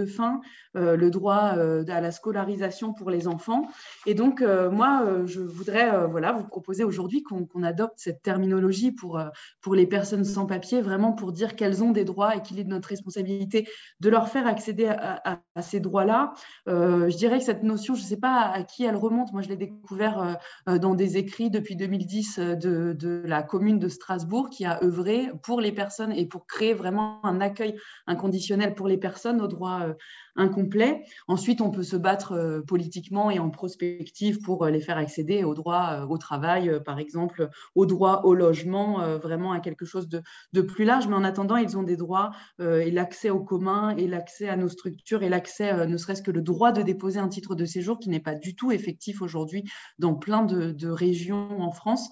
[0.05, 0.41] faim,
[0.75, 3.69] le droit à la scolarisation pour les enfants.
[4.07, 9.21] Et donc, moi, je voudrais voilà, vous proposer aujourd'hui qu'on adopte cette terminologie pour,
[9.61, 12.65] pour les personnes sans papier, vraiment pour dire qu'elles ont des droits et qu'il est
[12.65, 13.69] de notre responsabilité
[14.01, 16.35] de leur faire accéder à à, ces droits-là.
[16.69, 19.33] Euh, je dirais que cette notion, je ne sais pas à qui elle remonte.
[19.33, 20.35] Moi, je l'ai découvert euh,
[20.69, 25.61] euh, dans des écrits depuis 2010 de, la commune de Strasbourg qui a œuvré pour
[25.61, 29.95] les personnes et pour créer vraiment un accueil inconditionnel pour les personnes aux droits
[30.37, 31.05] incomplet.
[31.29, 35.45] Ensuite, on peut se battre euh, politiquement et en prospective pour euh, les faire accéder
[35.45, 40.09] au droit euh, au travail, par exemple, au droit au logement, vraiment à quelque chose
[40.09, 41.07] de, plus large.
[41.09, 42.31] Mais en attendant, ils ont des droits
[42.61, 46.43] et l'accès au commun et l'accès à nos structures et l'accès, ne serait-ce que le
[46.43, 49.65] droit de déposer un titre de séjour qui n'est pas du tout effectif aujourd'hui
[49.99, 52.09] dans plein de, régions en France.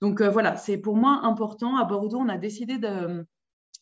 [0.00, 1.76] Donc voilà, c'est pour moi important.
[1.76, 3.24] À Bordeaux, on a décidé de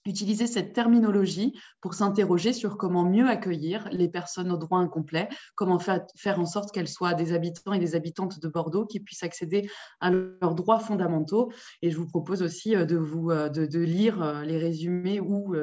[0.07, 5.79] utiliser cette terminologie pour s'interroger sur comment mieux accueillir les personnes aux droits incomplets, comment
[5.79, 9.71] faire, en sorte qu'elles soient des habitants et des habitantes de Bordeaux qui puissent accéder
[10.01, 11.53] à leurs droits fondamentaux.
[11.83, 15.55] Et je vous propose aussi euh, de, vous, euh, de, lire euh, les résumés où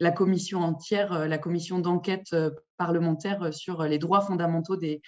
[0.00, 2.34] la commission entière, la commission d'enquête
[2.76, 5.00] parlementaire euh, sur les droits fondamentaux des,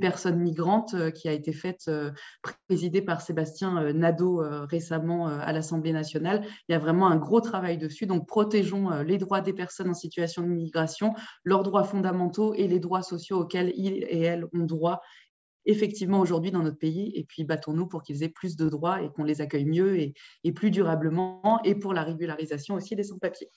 [0.00, 2.10] personnes migrantes euh, qui a été faite, euh,
[2.66, 6.44] présidée par Sébastien Nadeau récemment à l'Assemblée nationale.
[6.68, 8.06] Il y a vraiment un gros travail dessus.
[8.06, 12.80] Donc, protégeons les droits des personnes en situation de migration, leurs droits fondamentaux et les
[12.80, 15.00] droits sociaux auxquels ils et elles ont droit
[15.66, 17.12] effectivement aujourd'hui dans notre pays.
[17.14, 20.14] Et puis, battons-nous pour qu'ils aient plus de droits et qu'on les accueille mieux et,
[20.42, 23.50] et plus durablement et pour la régularisation aussi des sans-papiers.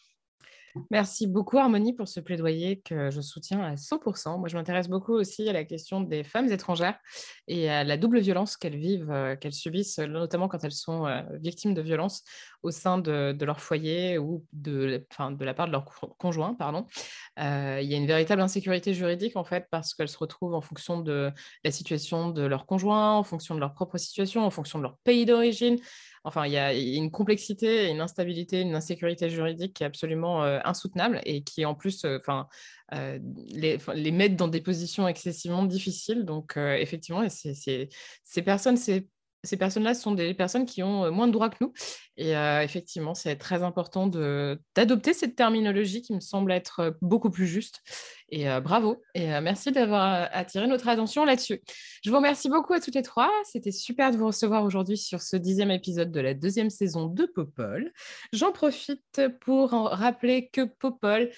[0.92, 4.38] Merci beaucoup, Harmonie, pour ce plaidoyer que je soutiens à 100%.
[4.38, 6.98] Moi, je m'intéresse beaucoup aussi à la question des femmes étrangères
[7.48, 11.22] et à la double violence qu'elles vivent, euh, qu'elles subissent, notamment quand elles sont euh,
[11.40, 12.24] victimes de violences
[12.68, 15.04] au sein de, leur foyer ou de,
[15.40, 15.86] la part de leur
[16.18, 16.54] conjoint.
[16.54, 16.86] Pardon.
[17.40, 20.62] Euh, il y a une véritable insécurité juridique, en fait, parce qu'elles se retrouvent en
[20.62, 21.32] fonction de
[21.64, 24.98] la situation de leur conjoint, en fonction de leur propre situation, en fonction de leur
[25.00, 25.78] pays d'origine.
[26.24, 30.60] Enfin, il y a une complexité, une instabilité, une insécurité juridique qui est absolument euh,
[30.66, 32.48] insoutenable et qui, en plus, euh, enfin,
[32.92, 36.26] les, les met dans des positions excessivement difficiles.
[36.26, 41.58] Donc, effectivement, ces personnes, ces personnes-là sont des personnes qui ont moins de droits que
[41.62, 41.74] nous.
[42.18, 42.32] Et
[42.64, 47.82] effectivement, c'est très important d'adopter cette terminologie qui me semble être beaucoup plus juste.
[48.30, 49.04] Et bravo.
[49.14, 51.62] Et merci d'avoir attiré notre attention là-dessus.
[52.04, 53.32] Je vous remercie beaucoup à toutes les trois.
[53.46, 57.26] C'était super de vous recevoir aujourd'hui sur ce dixième épisode de la deuxième saison de
[57.26, 57.94] Popol.
[58.34, 61.30] J'en profite pour rappeler que Popol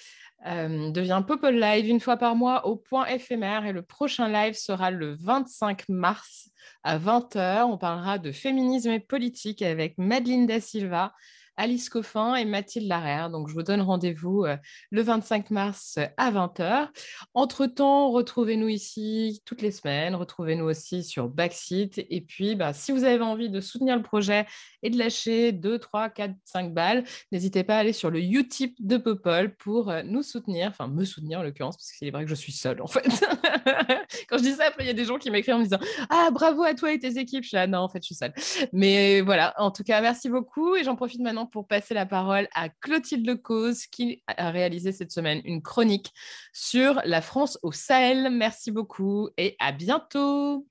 [0.46, 4.90] devient Popol Live une fois par mois au point éphémère et le prochain live sera
[4.90, 6.48] le 25 mars
[6.82, 7.64] à 20h.
[7.64, 11.12] On parlera de féminisme et politique avec Madeleine Da Silva,
[11.56, 13.28] Alice Coffin et Mathilde Larère.
[13.28, 14.56] Donc, je vous donne rendez-vous euh,
[14.90, 16.88] le 25 mars euh, à 20h.
[17.34, 20.14] Entre-temps, retrouvez-nous ici toutes les semaines.
[20.14, 21.98] Retrouvez-nous aussi sur Backseat.
[22.08, 24.46] Et puis, bah, si vous avez envie de soutenir le projet
[24.82, 28.76] et de lâcher 2, 3, 4, 5 balles, n'hésitez pas à aller sur le Utip
[28.80, 32.24] de Popol pour euh, nous soutenir, enfin me soutenir en l'occurrence, parce qu'il est vrai
[32.24, 33.06] que je suis seule en fait.
[34.28, 35.80] Quand je dis ça, après, il y a des gens qui m'écrivent en me disant
[36.08, 37.42] Ah, bravo à toi et tes équipes.
[37.42, 38.32] Je suis là, non, en fait, je suis seule.
[38.72, 40.76] Mais voilà, en tout cas, merci beaucoup.
[40.76, 45.12] Et j'en profite maintenant pour passer la parole à Clotilde Lecause qui a réalisé cette
[45.12, 46.12] semaine une chronique
[46.52, 48.30] sur la France au Sahel.
[48.30, 50.69] Merci beaucoup et à bientôt.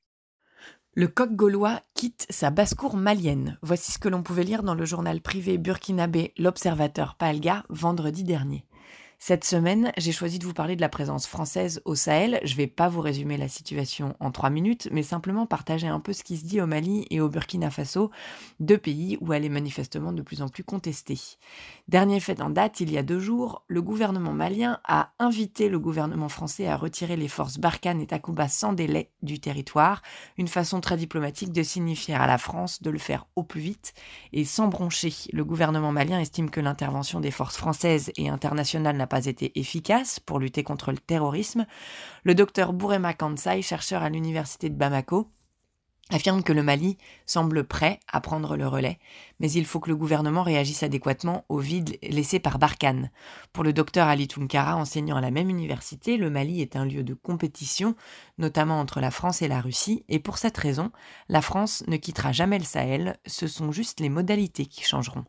[0.96, 3.60] Le coq gaulois quitte sa basse-cour malienne.
[3.62, 8.66] Voici ce que l'on pouvait lire dans le journal privé burkinabé L'Observateur Palga vendredi dernier.
[9.22, 12.40] Cette semaine, j'ai choisi de vous parler de la présence française au Sahel.
[12.46, 16.00] Je ne vais pas vous résumer la situation en trois minutes, mais simplement partager un
[16.00, 18.12] peu ce qui se dit au Mali et au Burkina Faso,
[18.62, 21.20] deux pays où elle est manifestement de plus en plus contestée.
[21.90, 25.80] Dernier fait en date, il y a deux jours, le gouvernement malien a invité le
[25.80, 30.02] gouvernement français à retirer les forces Barkhane et Takuba sans délai du territoire,
[30.38, 33.94] une façon très diplomatique de signifier à la France de le faire au plus vite
[34.32, 35.14] et sans broncher.
[35.34, 40.22] Le gouvernement malien estime que l'intervention des forces françaises et internationales n'a pas été efficace
[40.22, 41.66] pour lutter contre le terrorisme,
[42.24, 45.30] le docteur Bourema Kansai, chercheur à l'université de Bamako,
[46.10, 49.00] affirme que le Mali semble prêt à prendre le relais,
[49.40, 53.12] mais il faut que le gouvernement réagisse adéquatement au vide laissé par Barkhane.
[53.54, 57.04] Pour le docteur Ali Tunkara, enseignant à la même université, le Mali est un lieu
[57.04, 57.96] de compétition,
[58.38, 60.92] notamment entre la France et la Russie, et pour cette raison,
[61.28, 65.26] la France ne quittera jamais le Sahel, ce sont juste les modalités qui changeront.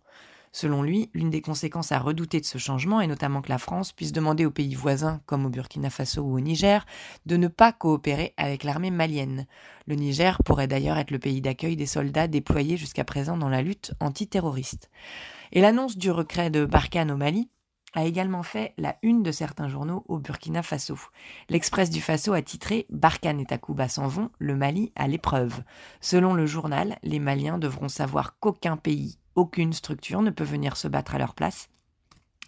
[0.52, 3.92] Selon lui, l'une des conséquences à redouter de ce changement est notamment que la France
[3.92, 6.84] puisse demander aux pays voisins, comme au Burkina Faso ou au Niger,
[7.24, 9.46] de ne pas coopérer avec l'armée malienne.
[9.86, 13.62] Le Niger pourrait d'ailleurs être le pays d'accueil des soldats déployés jusqu'à présent dans la
[13.62, 14.90] lutte antiterroriste.
[15.52, 17.48] Et l'annonce du recret de Barkhane au Mali
[17.94, 20.98] a également fait la une de certains journaux au Burkina Faso.
[21.48, 25.62] L'Express du Faso a titré Barkhane et Takuba s'en vont, le Mali à l'épreuve.
[26.00, 30.88] Selon le journal, les Maliens devront savoir qu'aucun pays aucune structure ne peut venir se
[30.88, 31.68] battre à leur place.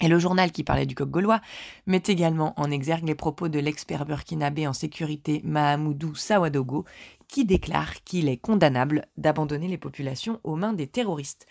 [0.01, 1.41] Et le journal qui parlait du coq gaulois
[1.87, 6.85] met également en exergue les propos de l'expert burkinabé en sécurité Mahamoudou Sawadogo,
[7.29, 11.47] qui déclare qu'il est condamnable d'abandonner les populations aux mains des terroristes.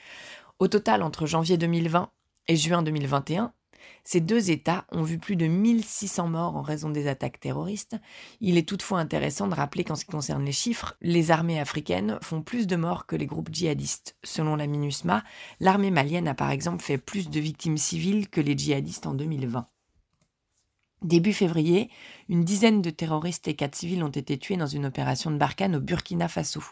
[0.60, 2.12] Au total, entre janvier 2020
[2.50, 3.54] et juin 2021,
[4.04, 7.97] ces deux États ont vu plus de 1600 morts en raison des attaques terroristes.
[8.39, 12.18] Il est toutefois intéressant de rappeler qu'en ce qui concerne les chiffres, les armées africaines
[12.22, 14.16] font plus de morts que les groupes djihadistes.
[14.24, 15.24] Selon la MINUSMA,
[15.60, 19.68] l'armée malienne a par exemple fait plus de victimes civiles que les djihadistes en 2020.
[21.04, 21.89] Début février,
[22.32, 25.76] une dizaine de terroristes et quatre civils ont été tués dans une opération de Barkhane
[25.76, 26.64] au Burkina Faso.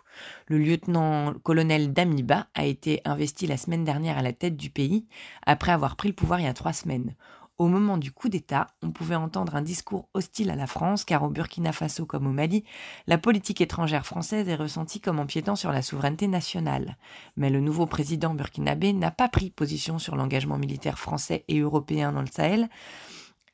[0.47, 5.05] Le lieutenant-colonel Damiba a été investi la semaine dernière à la tête du pays,
[5.45, 7.14] après avoir pris le pouvoir il y a trois semaines.
[7.57, 11.24] Au moment du coup d'État, on pouvait entendre un discours hostile à la France, car
[11.24, 12.64] au Burkina Faso comme au Mali,
[13.05, 16.95] la politique étrangère française est ressentie comme empiétant sur la souveraineté nationale.
[17.36, 22.14] Mais le nouveau président burkinabé n'a pas pris position sur l'engagement militaire français et européen
[22.14, 22.70] dans le Sahel,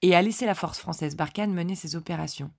[0.05, 2.51] et a laissé la force française Barkhane mener ses opérations.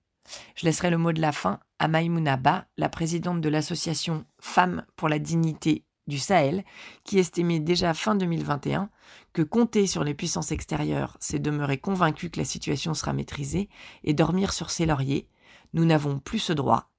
[0.55, 4.85] Je laisserai le mot de la fin à Maïmouna Ba, la présidente de l'association Femmes
[4.97, 6.65] pour la dignité du Sahel,
[7.05, 8.89] qui estimait déjà fin 2021
[9.31, 13.69] que compter sur les puissances extérieures, c'est demeurer convaincu que la situation sera maîtrisée
[14.03, 15.29] et dormir sur ses lauriers.
[15.71, 16.89] Nous n'avons plus ce droit.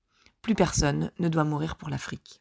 [0.41, 2.41] Plus personne ne doit mourir pour l'Afrique.